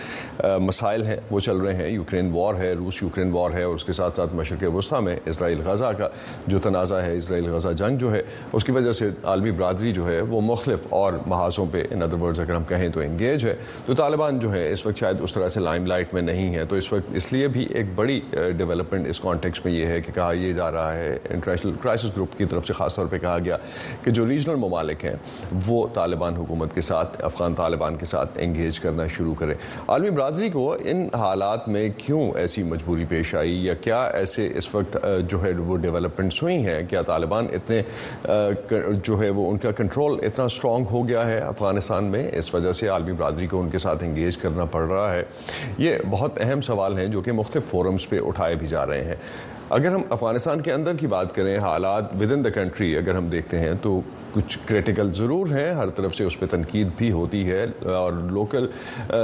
مسائل 0.61 1.05
ہیں 1.07 1.17
وہ 1.31 1.41
چل 1.41 1.57
رہے 1.61 1.75
ہیں 1.77 1.89
یوکرین 1.89 2.31
وار 2.33 2.55
ہے 2.59 2.73
روس 2.79 3.03
یوکرین 3.03 3.31
وار 3.33 3.51
ہے 3.55 3.63
اور 3.63 3.75
اس 3.75 3.85
کے 3.85 3.93
ساتھ 3.93 4.17
ساتھ 4.17 4.35
مشرق 4.35 4.63
وسطیٰ 4.75 5.01
میں 5.03 5.17
اسرائیل 5.31 5.61
غزہ 5.65 5.91
کا 5.99 6.09
جو 6.47 6.59
تنازع 6.65 7.01
ہے 7.03 7.17
اسرائیل 7.17 7.49
غزہ 7.55 7.73
جنگ 7.79 7.99
جو 7.99 8.13
ہے 8.13 8.23
اس 8.53 8.65
کی 8.65 8.73
وجہ 8.73 8.93
سے 8.99 9.09
عالمی 9.33 9.51
برادری 9.51 9.93
جو 9.93 10.07
ہے 10.09 10.21
وہ 10.29 10.41
مختلف 10.45 10.87
اور 11.01 11.13
محاذوں 11.27 11.67
پہ 11.73 11.83
ان 11.91 12.03
ادر 12.03 12.21
ورڈز 12.23 12.41
اگر 12.41 12.55
ہم 12.55 12.65
کہیں 12.69 12.89
تو 12.95 13.01
انگیج 13.01 13.45
ہے 13.47 13.55
تو 13.87 13.95
طالبان 14.01 14.39
جو 14.41 14.53
ہے 14.53 14.67
اس 14.73 14.87
وقت 14.87 14.99
شاید 15.01 15.21
اس 15.25 15.33
طرح 15.35 15.49
سے 15.49 15.61
لائم 15.61 15.87
لائٹ 15.87 16.15
میں 16.15 16.23
نہیں 16.23 16.55
ہے 16.55 16.65
تو 16.69 16.77
اس 16.77 16.93
وقت 16.93 17.15
اس 17.17 17.33
لیے 17.33 17.49
بھی 17.57 17.67
ایک 17.75 17.95
بڑی 17.97 18.21
ڈیولپمنٹ 18.57 19.09
اس 19.09 19.21
کانٹیکس 19.21 19.65
میں 19.65 19.73
یہ 19.73 19.87
ہے 19.87 20.01
کہ 20.01 20.13
کہا 20.15 20.31
یہ 20.37 20.53
جا 20.53 20.71
رہا 20.73 20.97
ہے 20.97 21.17
انٹرنیشنل 21.31 21.73
کرائسس 21.83 22.17
گروپ 22.17 22.37
کی 22.39 22.45
طرف 22.51 22.67
سے 22.67 22.73
خاص 22.73 22.97
طور 22.97 23.07
پہ 23.11 23.19
کہا 23.19 23.37
گیا 23.45 23.57
کہ 24.05 24.11
جو 24.11 24.27
ریجنل 24.29 24.55
ممالک 24.67 25.05
ہیں 25.05 25.15
وہ 25.67 25.87
طالبان 25.95 26.37
حکومت 26.37 26.75
کے 26.75 26.81
ساتھ 26.91 27.25
افغان 27.25 27.55
طالبان 27.55 27.97
کے 27.97 28.07
ساتھ 28.07 28.39
انگیج 28.43 28.81
کرنا 28.81 29.07
شروع 29.17 29.35
کرے 29.39 29.55
عالمی 29.89 30.11
برادری 30.11 30.29
برادری 30.31 30.49
کو 30.51 30.65
ان 30.91 31.01
حالات 31.19 31.67
میں 31.69 31.89
کیوں 31.99 32.21
ایسی 32.39 32.63
مجبوری 32.65 33.05
پیش 33.09 33.35
آئی 33.35 33.55
یا 33.65 33.73
کیا 33.85 34.01
ایسے 34.19 34.47
اس 34.59 34.69
وقت 34.75 34.97
جو 35.29 35.43
ہے 35.45 35.51
وہ 35.69 35.77
ڈیولپمنٹس 35.85 36.43
ہوئی 36.43 36.55
ہیں 36.67 36.79
کیا 36.91 37.01
طالبان 37.07 37.47
اتنے 37.55 37.81
جو 39.09 39.21
ہے 39.23 39.31
وہ 39.39 39.51
ان 39.51 39.59
کا 39.63 39.71
کنٹرول 39.81 40.19
اتنا 40.27 40.47
سٹرونگ 40.57 40.85
ہو 40.91 41.07
گیا 41.09 41.27
ہے 41.29 41.39
افغانستان 41.47 42.05
میں 42.13 42.27
اس 42.39 42.55
وجہ 42.55 42.73
سے 42.81 42.89
عالمی 42.89 43.13
برادری 43.13 43.47
کو 43.55 43.61
ان 43.61 43.71
کے 43.71 43.79
ساتھ 43.87 44.05
انگیج 44.05 44.37
کرنا 44.43 44.65
پڑ 44.77 44.87
رہا 44.91 45.13
ہے 45.15 45.23
یہ 45.87 45.97
بہت 46.11 46.41
اہم 46.45 46.61
سوال 46.71 46.99
ہیں 46.99 47.07
جو 47.17 47.21
کہ 47.27 47.33
مختلف 47.43 47.69
فورمز 47.71 48.09
پہ 48.09 48.21
اٹھائے 48.27 48.55
بھی 48.61 48.67
جا 48.75 48.87
رہے 48.87 49.05
ہیں 49.05 49.17
اگر 49.79 49.93
ہم 49.95 50.01
افغانستان 50.11 50.61
کے 50.61 50.73
اندر 50.73 50.97
کی 51.01 51.07
بات 51.07 51.35
کریں 51.35 51.57
حالات 51.63 52.15
ود 52.21 52.33
ان 52.33 52.45
دا 52.45 52.51
کنٹری 52.55 52.97
اگر 52.97 53.15
ہم 53.17 53.29
دیکھتے 53.31 53.59
ہیں 53.61 53.73
تو 53.83 54.01
کچھ 54.33 54.57
کریٹیکل 54.67 55.13
ضرور 55.15 55.47
ہیں 55.57 55.71
ہر 55.75 55.89
طرف 55.97 56.15
سے 56.17 56.25
اس 56.25 56.39
پہ 56.41 56.47
تنقید 56.51 56.89
بھی 56.99 57.11
ہوتی 57.13 57.45
ہے 57.51 57.65
اور 57.95 58.13
لوکل 58.33 58.67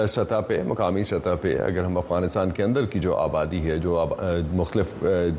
سطح 0.08 0.40
پہ 0.48 0.62
مقامی 0.66 1.02
سطح 1.10 1.34
پہ 1.40 1.56
اگر 1.64 1.84
ہم 1.84 1.96
افغانستان 1.98 2.50
کے 2.56 2.62
اندر 2.62 2.86
کی 2.92 2.98
جو 3.06 3.14
آبادی 3.16 3.60
ہے 3.70 3.76
جو 3.78 4.04
مختلف 4.52 4.94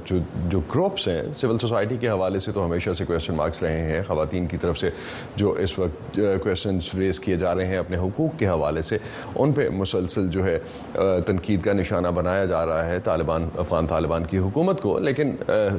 جو 0.10 0.18
جو 0.50 0.60
گروپس 0.74 1.08
ہیں 1.08 1.22
سول 1.38 1.58
سوسائٹی 1.62 1.98
کے 2.02 2.10
حوالے 2.10 2.40
سے 2.46 2.52
تو 2.52 2.66
ہمیشہ 2.66 2.94
سے 2.98 3.06
کویسچن 3.06 3.36
مارکس 3.36 3.64
رہے 3.64 3.82
ہیں 3.92 4.02
خواتین 4.08 4.48
کی 4.48 4.58
طرف 4.62 4.78
سے 4.80 4.90
جو 5.38 5.52
اس 5.64 5.78
وقت 5.80 6.20
کویشچنس 6.44 6.94
ریز 6.96 7.20
کیے 7.20 7.36
جا 7.46 7.56
رہے 7.56 7.68
ہیں 7.68 7.78
اپنے 7.78 7.98
حقوق 7.98 8.40
کے 8.40 8.48
حوالے 8.50 8.82
سے 8.90 8.98
ان 9.36 9.52
پہ 9.54 9.68
مسلسل 9.74 10.30
جو 10.32 10.46
ہے 10.46 10.58
تنقید 11.26 11.64
کا 11.64 11.74
نشانہ 11.74 12.08
بنایا 12.16 12.46
جا 12.46 12.66
رہا 12.66 12.86
ہے 12.88 13.00
طالبان 13.04 13.48
افغان 13.60 13.88
طالبان 13.88 14.26
کی 14.30 14.38
حکومت 14.38 14.82
کو 14.82 14.98
لیکن 15.00 15.36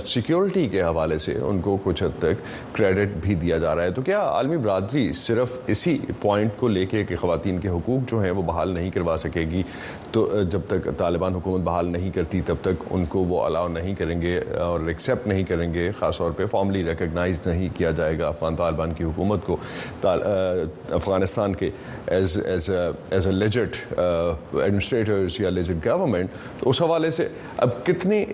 سیکیورٹی 0.06 0.68
کے 0.68 0.82
حوالے 0.82 1.18
سے 1.18 1.34
ان 1.40 1.60
کو 1.60 1.76
کچھ 1.84 2.02
حد 2.02 2.18
تک 2.20 2.44
کریڈٹ 2.76 3.16
بھی 3.22 3.34
دیا 3.34 3.56
جا 3.58 3.74
رہا 3.76 3.77
رہا 3.78 3.84
ہے 3.86 3.90
تو 3.96 4.02
کیا 4.02 4.18
عالمی 4.28 4.56
برادری 4.56 5.12
صرف 5.18 5.56
اسی 5.72 5.96
پوائنٹ 6.20 6.50
کو 6.60 6.68
لے 6.68 6.84
کے 6.86 7.02
کہ 7.08 7.16
خواتین 7.20 7.58
کے 7.60 7.68
حقوق 7.68 8.08
جو 8.10 8.18
ہیں 8.22 8.30
وہ 8.38 8.42
بحال 8.50 8.68
نہیں 8.74 8.90
کروا 8.90 9.16
سکے 9.22 9.40
گی 9.50 9.62
تو 10.12 10.26
جب 10.52 10.60
تک 10.68 10.88
طالبان 10.98 11.34
حکومت 11.34 11.64
بحال 11.64 11.86
نہیں 11.92 12.10
کرتی 12.14 12.40
تب 12.46 12.56
تک 12.62 12.82
ان 12.90 13.04
کو 13.14 13.22
وہ 13.32 13.42
الاؤ 13.44 13.68
نہیں 13.68 13.94
کریں 13.94 14.20
گے 14.22 14.38
اور 14.66 14.86
ایکسیپٹ 14.94 15.26
نہیں 15.26 15.44
کریں 15.48 15.72
گے 15.74 15.90
خاص 15.98 16.18
طور 16.18 16.30
پہ 16.36 16.46
فارملی 16.50 16.84
ریکگنائز 16.84 17.46
نہیں 17.46 17.68
کیا 17.76 17.90
جائے 18.00 18.18
گا 18.18 18.28
افغان 18.28 18.56
طالبان 18.56 18.92
کی 18.98 19.04
حکومت 19.04 19.44
کو 19.46 19.56
افغانستان 20.02 21.54
کے 21.54 21.70
ایز 22.06 22.40
یا 25.38 25.48
گورنمنٹ 26.00 26.30
تو 26.60 26.70
اس 26.70 26.76
اس 26.78 26.80
حوالے 26.82 27.10
سے 27.10 27.26
اب 27.64 27.70
کتنی 27.86 28.24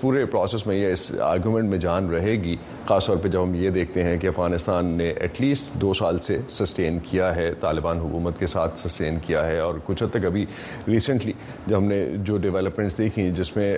پورے 0.00 0.24
پروسیس 0.32 0.66
میں 0.66 0.76
یا 0.76 0.88
اس 0.92 1.10
آرگومنٹ 1.24 1.70
میں 1.70 1.78
جان 1.78 2.08
رہے 2.10 2.32
گی 2.44 2.54
خاص 2.86 3.06
طور 3.06 3.16
پہ 3.22 3.28
جب 3.28 3.42
ہم 3.42 3.54
یہ 3.54 3.70
دیکھتے 3.70 4.04
ہیں 4.04 4.16
کہ 4.18 4.26
افغانستان 4.26 4.71
پاکستان 4.72 4.96
نے 4.98 5.08
ایٹ 5.20 5.40
لیسٹ 5.40 5.64
دو 5.80 5.92
سال 5.94 6.18
سے 6.26 6.36
سسٹین 6.58 6.98
کیا 7.10 7.34
ہے 7.36 7.50
طالبان 7.60 7.98
حکومت 8.00 8.38
کے 8.38 8.46
ساتھ 8.54 8.78
سسٹین 8.78 9.18
کیا 9.26 9.46
ہے 9.46 9.58
اور 9.60 9.74
کچھ 9.86 10.02
حد 10.02 10.10
تک 10.12 10.24
ابھی 10.26 10.44
ریسنٹلی 10.88 11.32
جب 11.66 11.76
ہم 11.76 11.84
نے 11.92 12.02
جو 12.28 12.36
ڈیولپمنٹس 12.46 12.98
دیکھی 12.98 13.30
جس 13.36 13.54
میں 13.56 13.68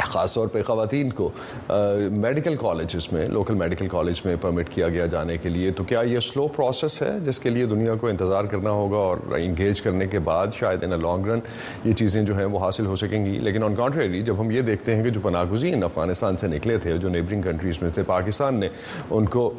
خاص 0.00 0.34
طور 0.34 0.48
پہ 0.52 0.62
خواتین 0.66 1.10
کو 1.12 1.28
میڈیکل 2.10 2.54
کالجز 2.60 3.08
میں 3.12 3.26
لوکل 3.30 3.54
میڈیکل 3.54 3.86
کالج 3.90 4.20
میں 4.24 4.34
پرمٹ 4.40 4.68
کیا 4.74 4.88
گیا 4.88 5.06
جانے 5.12 5.36
کے 5.42 5.48
لیے 5.48 5.70
تو 5.76 5.84
کیا 5.88 6.00
یہ 6.10 6.20
سلو 6.32 6.46
پروسیس 6.56 7.00
ہے 7.02 7.10
جس 7.24 7.38
کے 7.38 7.50
لیے 7.50 7.66
دنیا 7.66 7.94
کو 8.00 8.08
انتظار 8.08 8.44
کرنا 8.50 8.70
ہوگا 8.70 8.96
اور 8.98 9.16
انگیج 9.38 9.80
کرنے 9.82 10.06
کے 10.10 10.18
بعد 10.28 10.54
شاید 10.58 10.82
این 10.84 11.00
لانگ 11.02 11.26
رن 11.30 11.40
یہ 11.84 11.92
چیزیں 11.98 12.22
جو 12.22 12.36
ہیں 12.38 12.44
وہ 12.44 12.58
حاصل 12.60 12.86
ہو 12.86 12.96
سکیں 12.96 13.24
گی 13.26 13.38
لیکن 13.48 13.64
آن 13.64 13.74
کانٹریری 13.76 14.22
جب 14.22 14.40
ہم 14.40 14.50
یہ 14.50 14.62
دیکھتے 14.70 14.94
ہیں 14.96 15.02
کہ 15.04 15.10
جو 15.10 15.20
پناہ 15.22 15.44
گزین 15.52 15.84
افغانستان 15.84 16.36
سے 16.40 16.48
نکلے 16.48 16.76
تھے 16.82 16.96
جو 16.98 17.08
نیبرنگ 17.08 17.42
کنٹریز 17.42 17.82
میں 17.82 17.90
تھے 17.94 18.02
پاکستان 18.06 18.60
نے 18.60 18.68
ان 19.10 19.26
کو 19.36 19.52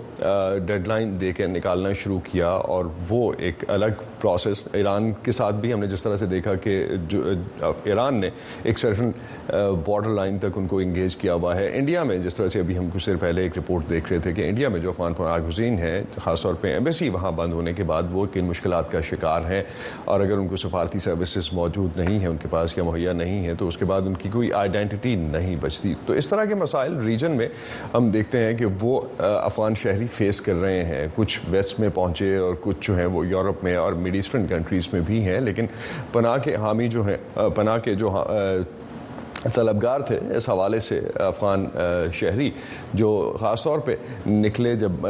ڈیڈ 0.65 0.88
لائن 0.88 1.15
دے 1.22 1.32
کے 1.34 1.48
نکالنا 1.48 1.93
شروع 2.04 2.19
کیا 2.32 2.50
اور 2.50 2.86
وہ 3.10 3.32
ایک 3.38 3.69
الگ 3.72 4.02
پروسیس 4.22 4.67
ایران 4.74 5.12
کے 5.24 5.32
ساتھ 5.32 5.56
بھی 5.62 5.74
ہم 5.74 5.80
نے 5.80 5.88
جس 5.88 6.04
طرح 6.04 6.17
سے 6.17 6.26
دیکھا 6.36 6.54
کہ 6.63 6.82
جو 7.10 7.24
ایران 7.84 8.19
نے 8.22 8.30
ایک 8.63 8.80
سرٹن 8.80 9.12
بارڈر 9.86 10.10
لائن 10.10 10.38
تک 10.39 10.58
ان 10.58 10.67
کو 10.67 10.77
انگیج 10.79 11.15
کیا 11.21 11.34
ہوا 11.34 11.56
ہے 11.56 11.67
انڈیا 11.77 12.03
میں 12.03 12.17
جس 12.23 12.36
طرح 12.36 12.47
سے 12.49 12.60
ابھی 12.60 12.77
ہم 12.77 12.89
کچھ 12.93 13.06
دیر 13.06 13.15
پہلے 13.19 13.41
ایک 13.43 13.58
رپورٹ 13.58 13.89
دیکھ 13.89 14.12
رہے 14.12 14.19
تھے 14.21 14.32
کہ 14.34 14.47
انڈیا 14.49 14.67
میں 14.69 14.79
جو 14.79 14.89
افغان 14.89 15.13
پناہ 15.13 15.38
گزین 15.47 15.77
ہیں 15.79 16.01
خاص 16.23 16.41
طور 16.41 16.53
پہ 16.62 16.73
ایمبیسی 16.73 17.08
وہاں 17.10 17.32
بند 17.36 17.53
ہونے 17.53 17.73
کے 17.73 17.84
بعد 17.88 18.03
وہ 18.12 18.25
کن 18.34 18.45
مشکلات 18.45 18.91
کا 18.91 19.01
شکار 19.10 19.41
ہیں 19.51 19.62
اور 20.06 20.19
اگر 20.21 20.38
ان 20.38 20.47
کو 20.47 20.58
سفارتی 20.58 20.99
سروسز 20.99 21.51
موجود 21.53 21.97
نہیں 21.99 22.19
ہیں 22.19 22.27
ان 22.27 22.38
کے 22.41 22.47
پاس 22.49 22.73
کیا 22.73 22.84
مہیا 22.84 23.13
نہیں 23.13 23.45
ہے 23.47 23.53
تو 23.60 23.67
اس 23.67 23.77
کے 23.77 23.86
بعد 23.86 24.01
ان 24.08 24.13
کی 24.21 24.29
کوئی 24.34 24.51
آئیڈینٹی 24.62 25.15
نہیں 25.15 25.56
بچتی 25.62 25.93
تو 26.06 26.13
اس 26.13 26.29
طرح 26.29 26.45
کے 26.49 26.56
مسائل 26.56 26.97
ریجن 27.06 27.32
میں 27.38 27.47
ہم 27.93 28.10
دیکھتے 28.12 28.43
ہیں 28.45 28.53
کہ 28.58 28.65
وہ 28.82 28.99
افغان 29.21 29.75
شہری 29.82 30.08
فیس 30.17 30.41
کر 30.41 30.56
رہے 30.62 30.84
ہیں 30.86 31.06
کچھ 31.15 31.39
ویسٹ 31.49 31.79
میں 31.79 31.89
پہنچے 31.93 32.36
اور 32.36 32.56
کچھ 32.62 32.88
جو 32.88 32.97
ہیں 32.97 33.06
وہ 33.13 33.25
یورپ 33.27 33.63
میں 33.63 33.75
اور 33.75 33.93
مڈ 34.03 34.15
ایسٹرن 34.15 34.45
کنٹریز 34.49 34.88
میں 34.93 35.01
بھی 35.08 35.21
ہیں 35.25 35.39
لیکن 35.39 35.65
پناہ 36.12 36.38
کے 36.43 36.56
حامی 36.62 36.88
جو 36.95 37.06
ہیں 37.08 37.17
پناہ 37.56 37.77
کے 37.84 37.93
جو 37.95 38.10
طلبگار 39.53 39.99
تھے 40.08 40.19
اس 40.38 40.49
حوالے 40.49 40.79
سے 40.79 40.99
افغان 41.27 41.65
شہری 42.19 42.49
جو 42.95 43.10
خاص 43.39 43.63
طور 43.63 43.79
پہ 43.86 43.95
نکلے 44.25 44.75
جب 44.79 45.06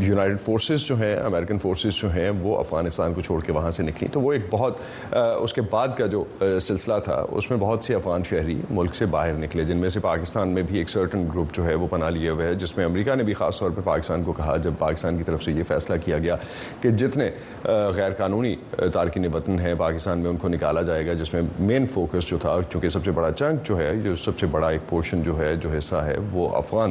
یونائٹڈ 0.00 0.40
فورسز 0.44 0.86
جو 0.86 0.96
ہیں 1.00 1.14
امریکن 1.24 1.58
فورسز 1.58 2.00
جو 2.00 2.12
ہیں 2.14 2.28
وہ 2.42 2.56
افغانستان 2.58 3.14
کو 3.14 3.20
چھوڑ 3.26 3.40
کے 3.46 3.52
وہاں 3.52 3.70
سے 3.70 3.82
نکلیں 3.82 4.12
تو 4.14 4.20
وہ 4.20 4.32
ایک 4.32 4.42
بہت 4.50 5.14
اس 5.16 5.52
کے 5.54 5.62
بعد 5.70 5.88
کا 5.98 6.06
جو 6.12 6.24
سلسلہ 6.42 6.98
تھا 7.04 7.14
اس 7.30 7.50
میں 7.50 7.58
بہت 7.58 7.84
سی 7.84 7.94
افغان 7.94 8.24
شہری 8.30 8.58
ملک 8.70 8.94
سے 8.94 9.06
باہر 9.16 9.32
نکلے 9.40 9.64
جن 9.64 9.76
میں 9.80 9.90
سے 9.90 10.00
پاکستان 10.00 10.48
میں 10.54 10.62
بھی 10.68 10.78
ایک 10.78 10.90
سرٹن 10.90 11.26
گروپ 11.34 11.54
جو 11.54 11.64
ہے 11.66 11.74
وہ 11.74 11.86
پناہ 11.90 12.10
لیے 12.10 12.28
ہوئے 12.28 12.48
ہے 12.48 12.54
جس 12.62 12.76
میں 12.76 12.84
امریکہ 12.84 13.14
نے 13.14 13.22
بھی 13.24 13.34
خاص 13.42 13.58
طور 13.58 13.70
پہ 13.76 13.80
پاکستان 13.84 14.22
کو 14.24 14.32
کہا 14.32 14.56
جب 14.64 14.72
پاکستان 14.78 15.18
کی 15.18 15.24
طرف 15.24 15.42
سے 15.44 15.52
یہ 15.52 15.62
فیصلہ 15.68 15.96
کیا 16.04 16.18
گیا 16.18 16.36
کہ 16.82 16.90
جتنے 17.04 17.28
غیر 17.94 18.12
قانونی 18.18 18.54
تارکین 18.92 19.26
وطن 19.34 19.58
ہیں 19.60 19.74
پاکستان 19.78 20.18
میں 20.18 20.30
ان 20.30 20.36
کو 20.36 20.48
نکالا 20.48 20.82
جائے 20.82 21.06
گا 21.06 21.12
جس 21.22 21.32
میں 21.34 21.42
مین 21.58 21.86
فوکس 21.94 22.26
جو 22.28 22.38
تھا 22.40 22.58
چونکہ 22.72 22.88
سب 22.88 23.04
سے 23.04 23.10
بڑا 23.14 23.23
بڑا 23.24 23.32
چنک 23.32 23.62
جو 23.66 23.76
ہے 23.78 23.90
جو 24.04 24.14
سب 24.24 24.38
سے 24.38 24.46
بڑا 24.52 24.68
ایک 24.68 24.80
پورشن 24.88 25.22
جو 25.22 25.38
ہے 25.38 25.54
جو 25.60 25.68
حصہ 25.76 25.96
ہے 26.06 26.14
وہ 26.32 26.48
افغان 26.56 26.90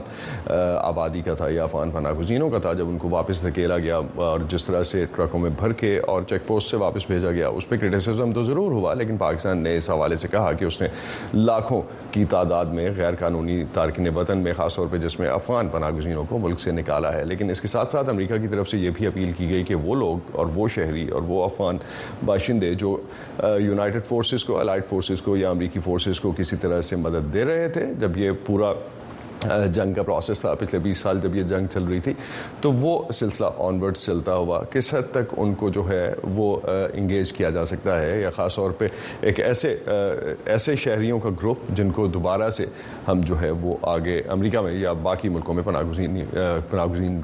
آبادی 0.84 1.22
کا 1.26 1.34
تھا 1.38 1.50
یا 1.50 1.63
افغان 1.63 1.89
پناہ 1.91 2.13
گزینوں 2.19 2.50
کا 2.50 2.60
تھا 2.60 2.72
جب 2.80 2.88
ان 2.89 2.98
کو 2.98 3.10
واپس 3.10 3.41
دھکیلا 3.43 3.78
گیا 3.78 3.98
اور 4.28 4.39
جس 4.50 4.65
طرح 4.65 4.84
سے 4.91 5.04
ٹرکوں 5.15 5.39
میں 5.39 5.50
بھر 5.60 5.74
کے 5.82 5.98
اور 6.13 6.22
چیک 6.30 6.48
پوسٹ 6.48 6.69
سے 6.72 6.78
واپس 6.84 7.06
بھیجا 7.08 7.32
گیا 7.32 7.48
اس 7.58 7.67
پہ 7.69 7.78
کرٹیسزم 7.82 8.32
تو 8.36 8.43
ضرور 8.43 8.72
ہوا 8.72 8.93
لیکن 9.02 9.17
پاکستان 9.17 9.58
نے 9.63 9.76
اس 9.78 9.89
حوالے 9.89 10.17
سے 10.24 10.28
کہا 10.32 10.52
کہ 10.60 10.65
اس 10.65 10.80
نے 10.82 10.88
لاکھوں 11.34 11.82
کی 12.12 12.26
تعداد 12.30 12.74
میں 12.80 12.89
غیر 12.98 13.15
قانونی 13.19 13.63
تارکین 13.74 14.08
وطن 14.15 14.38
میں 14.43 14.54
خاص 14.58 14.76
طور 14.76 14.88
پہ 14.91 14.98
جس 15.06 15.19
میں 15.19 15.30
افغان 15.30 15.67
پناہ 15.72 15.91
گزینوں 15.98 16.24
کو 16.30 16.38
ملک 16.48 16.60
سے 16.62 16.72
نکالا 16.80 17.13
ہے 17.17 17.24
لیکن 17.26 17.50
اس 17.50 17.62
کے 17.62 17.67
ساتھ 17.76 17.91
ساتھ 17.91 18.10
امریکہ 18.10 18.38
کی 18.41 18.48
طرف 18.52 18.69
سے 18.69 18.78
یہ 18.78 18.89
بھی 18.98 19.08
اپیل 19.08 19.32
کی 19.38 19.50
گئی 19.50 19.63
کہ 19.67 19.76
وہ 19.86 19.96
لوگ 20.02 20.36
اور 20.38 20.48
وہ 20.56 20.67
شہری 20.76 21.08
اور 21.08 21.22
وہ 21.28 21.43
افغان 21.43 21.78
باشندے 22.26 22.74
جو 22.84 22.96
یونائٹڈ 23.67 24.06
فورسز 24.08 24.46
کو 24.46 24.60
الائٹ 24.60 24.88
فورسز 24.89 25.22
کو 25.22 25.38
یا 25.38 25.50
امریکی 25.50 25.80
فورسز 25.84 26.19
کو 26.24 26.32
کسی 26.38 26.56
طرح 26.64 26.82
سے 26.90 26.96
مدد 27.06 27.34
دے 27.34 27.44
رہے 27.46 27.68
تھے 27.78 27.86
جب 28.00 28.18
یہ 28.18 28.32
پورا 28.46 28.72
جنگ 29.71 29.93
کا 29.93 30.03
پروسیس 30.03 30.39
تھا 30.39 30.53
پچھلے 30.60 30.79
بیس 30.84 30.97
سال 31.01 31.19
جب 31.23 31.36
یہ 31.36 31.43
جنگ 31.49 31.67
چل 31.73 31.88
رہی 31.88 31.99
تھی 32.03 32.13
تو 32.62 32.71
وہ 32.73 32.97
سلسلہ 33.13 33.45
آن 33.67 33.82
ورڈس 33.82 34.03
چلتا 34.06 34.36
ہوا 34.36 34.62
کس 34.73 34.93
حد 34.93 35.12
تک 35.13 35.34
ان 35.38 35.53
کو 35.62 35.69
جو 35.73 35.88
ہے 35.89 36.12
وہ 36.36 36.56
انگیج 36.67 37.34
کیا 37.34 37.49
جا 37.56 37.65
سکتا 37.65 37.99
ہے 38.01 38.19
یا 38.21 38.29
خاص 38.36 38.56
طور 38.56 38.71
پہ 38.77 38.88
ایک 39.21 39.39
ایسے 39.39 39.75
ایسے 39.89 40.75
شہریوں 40.84 41.19
کا 41.19 41.29
گروپ 41.41 41.69
جن 41.77 41.91
کو 41.91 42.08
دوبارہ 42.17 42.49
سے 42.58 42.65
ہم 43.08 43.21
جو 43.25 43.39
ہے 43.41 43.51
وہ 43.62 43.75
آگے 43.93 44.21
امریکہ 44.34 44.60
میں 44.62 44.73
یا 44.73 44.93
باقی 45.03 45.29
ملکوں 45.29 45.53
میں 45.53 45.63
پناہ 45.63 45.82
گزین 45.89 46.21
پناہ 46.69 46.86
گزین 46.91 47.19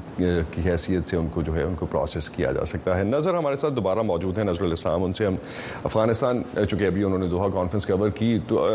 کی 0.50 0.68
حیثیت 0.68 1.08
سے 1.10 1.16
ان 1.16 1.26
کو 1.34 1.42
جو 1.42 1.54
ہے 1.56 1.62
ان 1.62 1.74
کو 1.78 1.86
پروسیس 1.90 2.30
کیا 2.30 2.52
جا 2.52 2.64
سکتا 2.66 2.98
ہے 2.98 3.04
نظر 3.04 3.34
ہمارے 3.36 3.56
ساتھ 3.60 3.74
دوبارہ 3.74 4.02
موجود 4.10 4.38
ہیں 4.38 4.44
نظر 4.44 4.64
الاسلام 4.64 5.04
ان 5.04 5.12
سے 5.18 5.26
ہم 5.26 5.36
افغانستان 5.84 6.42
چونکہ 6.68 6.84
ابھی 6.86 7.04
انہوں 7.04 7.18
نے 7.18 7.26
دوہا 7.28 7.48
کانفرنس 7.54 7.86
کور 7.86 8.10
کی 8.18 8.38
تو 8.48 8.66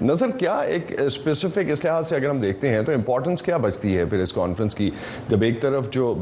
نظر 0.00 0.30
کیا 0.38 0.54
ایک 0.60 0.90
اسپیسیفک 1.00 1.70
لحاظ 1.84 2.08
سے 2.08 2.16
اگر 2.16 2.28
ہم 2.30 2.40
دیکھتے 2.40 2.68
ہیں 2.72 2.80
تو 2.86 2.92
امپورٹنس 2.92 3.42
کیا 3.42 3.56
بچتی 3.56 3.96
ہے 3.96 4.04
پھر 4.04 4.18
اس 4.22 4.32
کانفرنس 4.32 4.74
کی 4.74 4.90
جب 5.28 5.42
ایک 5.42 5.60
طرف 5.62 5.88
جو 5.92 6.14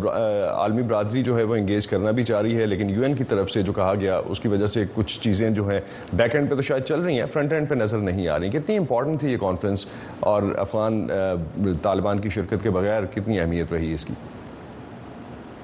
عالمی 0.50 0.82
برادری 0.82 1.22
جو 1.22 1.38
ہے 1.38 1.42
وہ 1.42 1.54
انگیج 1.56 1.86
کرنا 1.88 2.10
بھی 2.18 2.24
چاہ 2.24 2.40
رہی 2.42 2.56
ہے 2.58 2.66
لیکن 2.66 2.90
یو 2.90 3.02
این 3.04 3.14
کی 3.16 3.24
طرف 3.28 3.50
سے 3.50 3.62
جو 3.62 3.72
کہا 3.72 3.94
گیا 4.00 4.20
اس 4.28 4.40
کی 4.40 4.48
وجہ 4.48 4.66
سے 4.74 4.84
کچھ 4.94 5.18
چیزیں 5.20 5.48
جو 5.54 5.68
ہیں 5.68 5.80
بیک 6.16 6.34
اینڈ 6.36 6.50
پہ 6.50 6.54
تو 6.54 6.62
شاید 6.68 6.84
چل 6.88 7.00
رہی 7.00 7.18
ہیں 7.20 7.26
فرنٹ 7.32 7.52
اینڈ 7.52 7.68
پہ 7.68 7.74
نظر 7.74 7.98
نہیں 8.10 8.28
آ 8.28 8.38
رہی 8.38 8.50
کتنی 8.58 8.76
امپورٹنٹ 8.78 9.20
تھی 9.20 9.32
یہ 9.32 9.36
کانفرنس 9.40 9.86
اور 10.34 10.42
افغان 10.58 11.06
طالبان 11.82 12.20
کی 12.20 12.28
شرکت 12.34 12.62
کے 12.62 12.70
بغیر 12.78 13.06
کتنی 13.14 13.40
اہمیت 13.40 13.72
رہی 13.72 13.88
ہے 13.90 13.94
اس 13.94 14.04
کی 14.04 14.14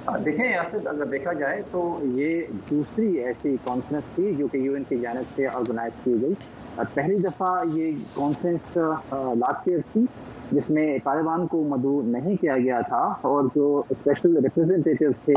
ہاں، 0.07 0.19
دیکھیں 0.25 0.47
یاسر 0.51 0.87
اگر 0.89 1.05
دیکھا 1.07 1.33
جائے 1.39 1.61
تو 1.71 1.81
یہ 2.15 2.43
دوسری 2.71 3.07
ایسی 3.25 3.55
کانفرنس 3.65 4.05
تھی 4.15 4.33
جو 4.39 4.47
کہ 4.53 4.57
یو 4.59 4.75
این 4.75 4.85
کی 4.89 4.99
جانب 4.99 5.35
سے 5.37 5.47
آرگنائز 5.47 6.05
کی 6.05 6.15
گئی 6.23 6.85
پہلی 6.95 7.17
دفعہ 7.23 7.49
یہ 7.75 7.91
کانفرنس 8.15 8.77
لاسٹ 8.77 9.69
ایئر 9.69 9.81
تھی 9.93 10.05
جس 10.53 10.69
میں 10.71 10.87
طالبان 11.05 11.47
کو 11.47 11.63
مدعو 11.69 12.01
نہیں 12.13 12.37
کیا 12.41 12.57
گیا 12.59 12.81
تھا 12.89 13.03
اور 13.31 13.49
جو 13.55 13.67
اسپیشل 13.91 14.37
ریپرزنٹیٹیوز 14.45 15.21
تھے 15.25 15.35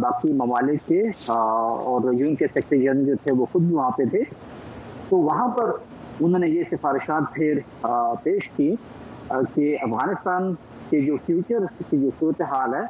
باقی 0.00 0.32
ممالک 0.42 0.86
کے 0.88 1.00
اور 1.34 2.12
یو 2.12 2.26
این 2.26 2.34
کے 2.36 2.46
سیکٹری 2.54 2.82
جنرل 2.82 3.06
جو 3.06 3.14
تھے 3.24 3.34
وہ 3.40 3.46
خود 3.52 3.62
بھی 3.62 3.74
وہاں 3.74 3.90
پہ 3.96 4.04
تھے 4.10 4.20
تو 5.08 5.16
وہاں 5.16 5.48
پر 5.56 5.70
انہوں 6.20 6.38
نے 6.38 6.48
یہ 6.48 6.62
سفارشات 6.70 7.34
پھر 7.34 7.58
پیش 8.22 8.48
کی 8.56 8.74
کہ 9.54 9.76
افغانستان 9.82 10.52
کے 10.90 11.00
جو 11.06 11.16
فیوچر 11.26 11.64
کی 11.90 11.96
جو 12.02 12.10
صورتحال 12.18 12.74
ہے 12.74 12.82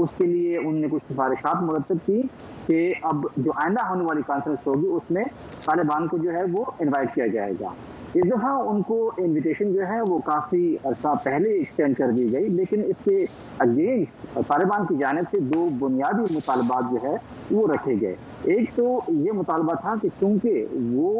اس 0.00 0.10
کے 0.18 0.24
لیے 0.26 0.56
ان 0.58 0.76
نے 0.80 0.88
کچھ 0.90 1.12
سفارشات 1.12 1.62
مرتب 1.62 2.06
کی 2.06 2.20
کہ 2.66 2.92
اب 3.10 3.26
جو 3.36 3.50
آئندہ 3.62 3.86
ہونے 3.88 4.04
والی 4.04 4.22
کانفرنس 4.26 4.66
ہوگی 4.66 4.86
اس 4.96 5.10
میں 5.16 5.24
طالبان 5.64 6.06
کو 6.08 6.18
جو 6.22 6.32
ہے 6.34 6.42
وہ 6.52 6.64
انوائٹ 6.78 7.14
کیا 7.14 7.26
جائے 7.34 7.52
گا 7.60 7.68
اس 8.14 8.24
دفعہ 8.30 8.50
ان 8.70 8.82
کو 8.86 8.96
انویٹیشن 9.18 9.72
جو 9.74 9.86
ہے 9.88 10.00
وہ 10.08 10.18
کافی 10.24 10.76
عرصہ 10.86 11.12
پہلے 11.24 11.50
ایکسٹینڈ 11.58 11.96
کر 11.96 12.10
دی 12.16 12.32
گئی 12.32 12.48
لیکن 12.56 12.82
اس 12.86 12.96
کے 13.04 13.24
اگینسٹ 13.66 14.34
طالبان 14.48 14.84
کی 14.86 14.94
جانب 15.00 15.30
سے 15.30 15.40
دو 15.54 15.68
بنیادی 15.86 16.34
مطالبات 16.34 16.90
جو 16.90 16.96
ہے 17.06 17.14
وہ 17.50 17.66
رکھے 17.72 17.94
گئے 18.00 18.14
ایک 18.54 18.74
تو 18.76 18.84
یہ 19.08 19.32
مطالبہ 19.36 19.74
تھا 19.80 19.94
کہ 20.02 20.08
چونکہ 20.20 20.64
وہ 20.92 21.12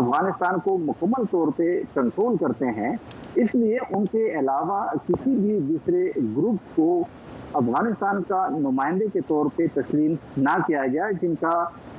افغانستان 0.00 0.58
کو 0.64 0.76
مکمل 0.86 1.24
طور 1.30 1.48
پہ 1.56 1.72
کنٹرول 1.94 2.36
کرتے 2.40 2.66
ہیں 2.80 2.94
اس 3.42 3.54
لیے 3.54 3.76
ان 3.96 4.04
کے 4.12 4.24
علاوہ 4.38 4.84
کسی 5.08 5.34
بھی 5.40 5.58
دوسرے 5.68 6.06
گروپ 6.36 6.76
کو 6.76 7.02
افغانستان 7.58 8.22
کا 8.28 8.46
نمائندے 8.56 9.04
کے 9.12 9.20
طور 9.28 9.46
پہ 9.56 9.64
تسلیم 9.74 10.14
نہ 10.42 10.54
کیا 10.66 10.84
جائے 10.92 11.12
جن 11.22 11.34
کا 11.40 11.50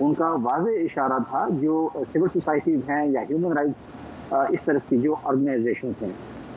ان 0.03 0.13
کا 0.19 0.29
واضح 0.43 0.79
اشارہ 0.83 1.17
تھا 1.29 1.45
جو 1.61 1.87
سول 2.13 2.27
سوسائٹیز 2.33 2.89
ہیں 2.89 3.05
یا 3.11 3.21
ہیومن 3.29 3.57
رائٹس 3.57 4.31
اس 4.53 4.61
طرح 4.65 4.79
کی 4.89 4.97
جو 5.01 5.15
آرگنائزیشن 5.23 5.91
ہیں 6.01 6.09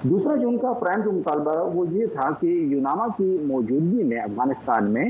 دوسرا 0.04 0.35
جو 0.37 0.48
ان 0.48 0.59
کا 0.59 0.72
پرائم 0.80 1.00
جو 1.04 1.12
مطالبہ 1.12 1.52
وہ 1.74 1.85
یہ 1.92 2.07
تھا 2.12 2.28
کہ 2.40 2.46
یوناما 2.46 3.07
کی 3.16 3.37
موجودگی 3.46 4.02
میں 4.09 4.18
افغانستان 4.20 4.90
میں 4.92 5.04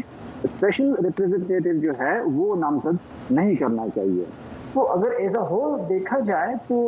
اسپیشل 0.44 0.94
ریپرزنٹیو 1.04 1.78
جو 1.82 1.92
ہے 2.00 2.18
وہ 2.34 2.54
نامزد 2.60 3.30
نہیں 3.38 3.54
کرنا 3.62 3.86
چاہیے 3.94 4.24
تو 4.72 4.86
اگر 4.92 5.10
ایز 5.22 5.36
اے 5.36 5.42
ہول 5.50 5.78
دیکھا 5.88 6.18
جائے 6.26 6.54
تو 6.68 6.78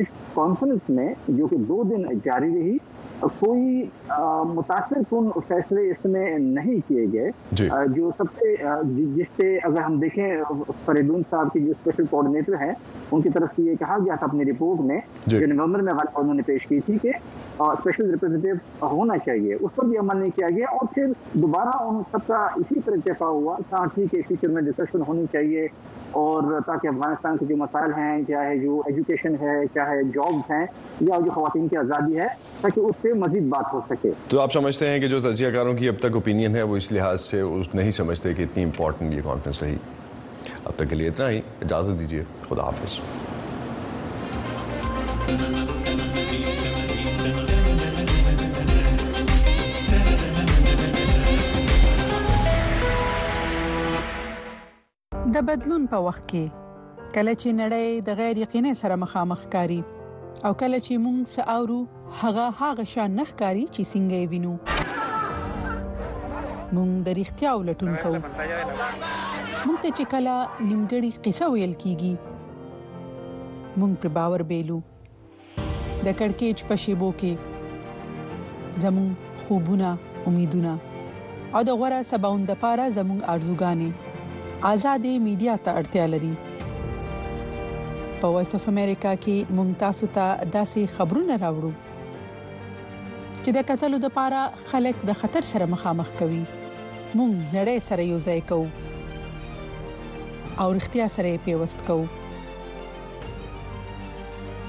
اس 0.00 0.10
کانفرنس 0.34 0.88
میں 0.88 1.08
جو 1.28 1.46
کہ 1.46 1.56
دو 1.70 1.82
دن 1.88 2.02
جاری 2.24 2.50
رہی 2.58 2.76
کوئی 3.20 3.82
متاثر 4.54 5.00
کن 5.10 5.30
فیصلے 5.48 5.88
اس 5.90 6.04
میں 6.04 6.38
نہیں 6.38 6.80
کیے 6.88 7.04
گئے 7.12 7.30
جی۔ 7.52 7.68
جو 7.94 8.10
سب 8.16 8.24
سے 8.38 8.54
جس 9.16 9.26
سے 9.36 9.54
اگر 9.66 9.80
ہم 9.80 9.98
دیکھیں 10.00 10.26
فریدون 10.84 11.22
صاحب 11.30 11.52
کی 11.52 11.60
جو 11.64 11.70
اسپیشل 11.70 12.06
کوآڈینیٹر 12.10 12.54
ہیں 12.60 12.72
ان 13.10 13.22
کی 13.22 13.30
طرف 13.34 13.54
سے 13.56 13.62
یہ 13.70 13.74
کہا 13.80 13.96
گیا 14.04 14.14
تھا 14.18 14.26
اپنی 14.26 14.44
رپورٹ 14.50 14.80
میں 14.90 14.98
جی۔ 15.26 15.38
جو 15.38 15.46
نومبر 15.54 15.82
میں 15.88 15.92
غالب 15.94 16.18
انہوں 16.20 16.34
نے 16.34 16.42
پیش 16.46 16.66
کی 16.66 16.80
تھی 16.86 16.98
کہ 17.02 17.12
اسپیشل 17.58 18.10
ریپرزینٹیو 18.10 18.86
ہونا 18.92 19.18
چاہیے 19.26 19.54
اس 19.54 19.74
پر 19.76 19.86
بھی 19.86 19.98
عمل 19.98 20.16
نہیں 20.16 20.30
کیا 20.36 20.48
گیا 20.56 20.66
اور 20.78 20.92
پھر 20.94 21.12
دوبارہ 21.34 21.76
ان 21.84 22.02
سب 22.10 22.26
کا 22.26 22.46
اسی 22.56 22.80
طرح 22.84 22.94
اتفاق 23.06 23.32
ہوا 23.32 23.56
کہ 23.70 23.86
فیوچر 24.10 24.46
ہاں، 24.46 24.52
میں 24.54 24.62
ڈسکشن 24.70 25.02
ہونی 25.08 25.24
چاہیے 25.32 25.66
اور 26.18 26.60
تاکہ 26.66 26.88
افغانستان 26.88 27.36
کے 27.36 27.46
جو 27.46 27.56
مسائل 27.56 27.90
ہیں 27.96 28.20
چاہے 28.28 28.56
جو 28.58 28.80
ایجوکیشن 28.86 29.34
ہے 29.40 29.56
چاہے 29.74 30.02
جاب 30.14 30.34
ہیں 30.50 30.64
یا 31.08 31.18
جو 31.24 31.30
خواتین 31.34 31.68
کی 31.68 31.76
آزادی 31.76 32.18
ہے 32.18 32.26
تاکہ 32.62 32.80
اس 32.80 32.94
سے 33.02 33.07
سے 33.08 33.14
مزید 33.18 33.42
بات 33.50 33.72
ہو 33.72 33.80
سکے 33.88 34.10
تو 34.28 34.40
آپ 34.40 34.52
سمجھتے 34.52 34.88
ہیں 34.88 34.98
کہ 35.00 35.08
جو 35.08 35.20
تجزیہ 35.22 35.50
کاروں 35.52 35.72
کی 35.74 35.88
اب 35.88 35.98
تک 36.00 36.16
اپینین 36.16 36.56
ہے 36.56 36.62
وہ 36.70 36.76
اس 36.76 36.90
لحاظ 36.92 37.20
سے 37.20 37.40
اس 37.40 37.66
نہیں 37.74 37.90
سمجھتے 38.00 38.32
کہ 38.36 38.42
اتنی 38.42 38.64
امپورٹنٹ 38.64 39.12
یہ 39.14 39.20
کانفرنس 39.24 39.62
رہی 39.62 39.76
اب 40.64 40.72
تک 40.76 40.88
کے 40.90 40.96
لیے 40.96 41.08
اتنا 41.08 41.28
ہی 41.30 41.40
اجازت 41.68 41.98
دیجیے 42.00 42.22
خدا 42.48 42.62
حافظ 42.70 42.98
د 55.36 55.42
بدلون 55.48 55.82
په 55.90 55.98
وخت 56.04 56.22
کې 56.28 56.70
کله 57.16 57.32
چې 57.38 57.50
نړۍ 57.56 57.98
د 58.10 58.16
غیر 58.20 58.38
یقیني 58.44 58.70
سره 58.82 58.96
مخامخ 59.04 59.44
کاری 59.54 59.76
او 59.82 60.52
کله 60.62 60.78
چې 60.86 61.00
موږ 61.06 61.32
ساوو 61.38 61.78
هغه 62.12 62.48
هغه 62.60 62.82
شان 62.84 63.14
نخکاری 63.20 63.64
چې 63.74 63.82
څنګه 63.92 64.14
یې 64.20 64.26
وینو 64.30 64.54
مونږ 66.76 66.90
د 67.06 67.08
اړتیا 67.22 67.50
ولټون 67.60 67.92
کوو 68.02 68.18
مونږ 69.66 69.78
ته 69.82 69.90
چې 69.96 70.04
کله 70.12 70.34
نیمګړی 70.68 71.10
قصه 71.26 71.46
ویل 71.54 71.74
کیږي 71.84 72.14
مونږ 73.78 73.92
پر 74.02 74.08
باور 74.18 74.40
بیلو 74.52 74.78
د 76.06 76.08
کڑکېچ 76.20 76.58
په 76.70 76.74
شیبو 76.84 77.08
کې 77.22 77.32
زمون 78.84 79.08
خوبونه 79.46 79.90
امیدونه 80.30 80.72
او 81.54 81.60
د 81.68 81.70
غوړه 81.78 82.00
سباوند 82.12 82.44
د 82.52 82.54
پاره 82.62 82.86
زمون 83.00 83.20
ارزوګانې 83.34 83.90
آزادې 84.72 85.12
میډیا 85.26 85.54
ته 85.68 85.76
اړتیا 85.82 86.04
لري 86.14 86.34
په 88.22 88.26
وایس 88.36 88.54
اف 88.54 88.64
امریکا 88.74 89.12
کې 89.26 89.36
ممتازو 89.60 90.06
ته 90.16 90.26
داسې 90.56 90.80
خبرونه 90.96 91.34
راوړو 91.44 91.72
چې 93.48 93.56
د 93.60 93.64
قتلو 93.70 93.98
د 94.00 94.08
پاره 94.16 94.40
خلک 94.70 94.96
د 95.10 95.14
خطر 95.20 95.42
سره 95.52 95.64
مخامخ 95.74 96.08
کوي 96.18 96.40
مونږ 97.18 97.34
نړۍ 97.56 97.78
سره 97.88 98.02
یو 98.12 98.18
ځای 98.26 98.40
کوو 98.48 98.68
او 100.60 100.68
اړتیا 100.76 101.06
سره 101.16 101.42
پیوست 101.46 101.78
کوو 101.88 102.06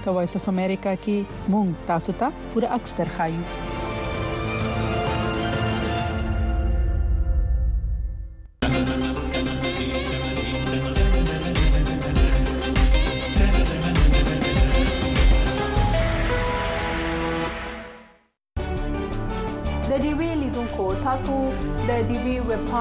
کوایس 0.04 0.34
اف 0.40 0.46
امریکا 0.54 0.94
کې 1.08 1.18
مونږ 1.56 1.70
تاسو 1.92 2.12
ته 2.24 2.28
پوره 2.54 2.70
اکثر 2.78 3.08
خایو 3.18 3.44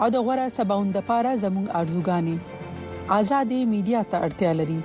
او 0.00 0.08
د 0.14 0.16
غوړه 0.26 0.46
سباوند 0.56 0.90
لپاره 0.98 1.32
زموږ 1.44 1.66
ارزوګانې 1.80 2.36
ازادي 3.18 3.58
میډیا 3.72 4.00
ته 4.14 4.18
اړتیا 4.26 4.52
لري 4.60 4.80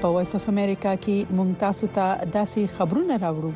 په 0.00 0.06
وایس 0.16 0.32
اف 0.38 0.44
امریکا 0.54 0.92
کې 1.04 1.16
مونږ 1.38 1.50
تاسو 1.64 1.84
ته 1.98 2.06
داسي 2.38 2.64
خبرونه 2.78 3.14
راوړو 3.24 3.52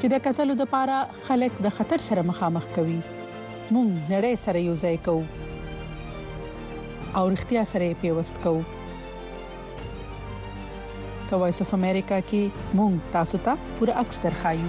چې 0.00 0.06
د 0.14 0.16
قتلو 0.28 0.54
لپاره 0.62 0.96
خلک 1.26 1.52
د 1.66 1.68
خطر 1.80 1.98
سره 2.10 2.22
مخامخ 2.30 2.64
کوي 2.78 3.00
مونږ 3.74 3.90
نړۍ 4.12 4.34
سره 4.46 4.58
یو 4.68 4.74
ځای 4.86 4.96
کوو 5.08 5.24
او 7.16 7.22
اړتیا 7.30 7.62
سره 7.74 7.86
پیوست 8.00 8.34
کوو 8.46 8.62
په 11.28 11.34
وایس 11.44 11.58
اف 11.66 11.72
امریکا 11.80 12.18
کې 12.32 12.42
مونږ 12.80 12.94
تاسو 13.18 13.36
ته 13.48 13.52
پوره 13.78 13.94
اکثر 14.04 14.32
خایو 14.42 14.68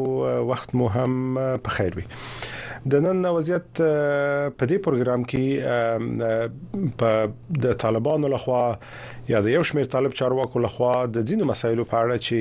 وخت 0.51 0.75
مو 0.81 0.89
هم 0.97 1.47
په 1.69 1.77
خیر 1.77 1.97
وي 1.99 2.05
د 2.91 2.93
نن 3.05 3.19
وضعیت 3.35 3.69
په 4.59 4.65
دې 4.73 4.77
پروګرام 4.87 5.21
کې 5.31 5.47
په 7.03 7.29
د 7.65 7.67
طالبانو 7.85 8.27
لخوا 8.35 8.61
یا 9.31 9.39
د 9.47 9.49
یو 9.55 9.63
شمېر 9.71 9.87
طالب 9.95 10.13
چارواکو 10.21 10.57
لخوا 10.67 10.93
د 11.17 11.19
ځینو 11.31 11.49
مسایلو 11.51 11.85
په 11.93 11.97
اړه 12.03 12.17
چې 12.27 12.39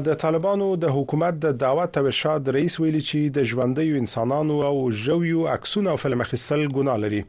د 0.08 0.18
طالبانو 0.24 0.68
د 0.82 0.92
حکومت 0.96 1.38
د 1.46 1.56
دعوت 1.62 1.98
او 2.02 2.10
ارشاد 2.10 2.50
رئیس 2.58 2.76
ویلي 2.82 3.00
چې 3.00 3.34
د 3.38 3.48
ژوندۍ 3.52 3.96
انسانانو 4.02 4.58
او 4.68 4.74
ژویو 5.06 5.46
عکسونه 5.54 5.94
او 5.96 6.02
فلم 6.04 6.26
اخیستل 6.26 6.64
ګناه 6.68 7.02
لري 7.06 7.22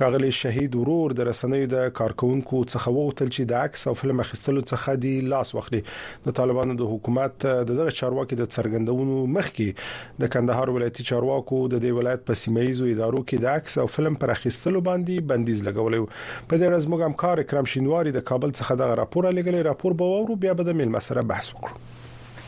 ښاغلی 0.00 0.32
شهید 0.40 0.76
ورور 0.80 1.16
د 1.20 1.28
رسنیو 1.30 1.70
د 1.76 1.88
کارکونکو 2.00 2.62
څخه 2.66 2.96
وغوښتل 2.98 3.32
چې 3.32 3.52
د 3.54 3.64
عکس 3.68 3.88
او 3.92 3.96
فلم 4.02 4.24
اخیستلو 4.26 4.66
څخه 4.72 5.00
دی 5.06 5.14
لاس 5.36 5.54
واخلي 5.60 5.79
کړي 5.82 6.30
د 6.30 6.34
طالبانو 6.38 6.72
د 6.80 6.88
حکومت 6.92 7.34
دغه 7.70 7.86
چارواکي 8.00 8.34
د 8.40 8.44
څرګندونو 8.54 9.16
مخکې 9.36 9.68
د 10.22 10.32
کندهار 10.34 10.68
ولایتي 10.76 11.06
چارواکو 11.10 11.56
د 11.72 11.74
دې 11.84 11.90
ولایت 11.98 12.24
په 12.28 12.38
سیمایزو 12.42 12.90
ادارو 12.94 13.22
کې 13.28 13.36
د 13.44 13.46
عکس 13.58 13.72
او 13.82 13.86
فلم 13.96 14.14
پر 14.24 14.34
اخیستلو 14.36 14.80
باندې 14.90 15.28
بندیز 15.30 15.64
لګولې 15.68 16.02
په 16.50 16.54
دې 16.60 16.66
ورځ 16.70 16.84
موږ 16.90 17.00
همکار 17.08 17.44
کرم 17.52 17.72
شینواری 17.76 18.14
د 18.14 18.26
کابل 18.32 18.50
څخه 18.58 18.80
د 18.82 18.92
راپور 19.02 19.24
لګلې 19.38 19.66
راپور 19.70 19.98
به 20.02 20.12
وورو 20.12 20.40
بیا 20.44 20.52
به 20.60 20.70
د 20.70 20.78
مل 20.82 20.94
مسره 20.98 21.28
بحث 21.32 21.52
وکړو 21.56 21.99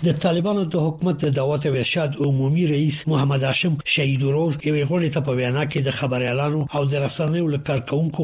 د 0.07 0.13
طالبانو 0.25 0.63
د 0.65 0.75
حکومت 0.87 1.17
د 1.25 1.27
دعوت 1.39 1.67
او 1.67 1.75
ارشاد 1.83 2.17
عمومي 2.25 2.65
رئیس 2.67 2.97
محمد 3.11 3.43
هاشم 3.49 3.75
شهید 3.95 4.23
ورور 4.23 4.55
یو 4.69 4.75
غونډه 4.91 5.11
ته 5.17 5.21
په 5.29 5.33
وینا 5.41 5.65
کې 5.67 5.83
د 5.89 5.95
خبري 5.99 6.27
اعلان 6.31 6.57
او 6.79 6.83
د 6.93 7.05
رسنیو 7.05 7.51
لپاره 7.53 7.83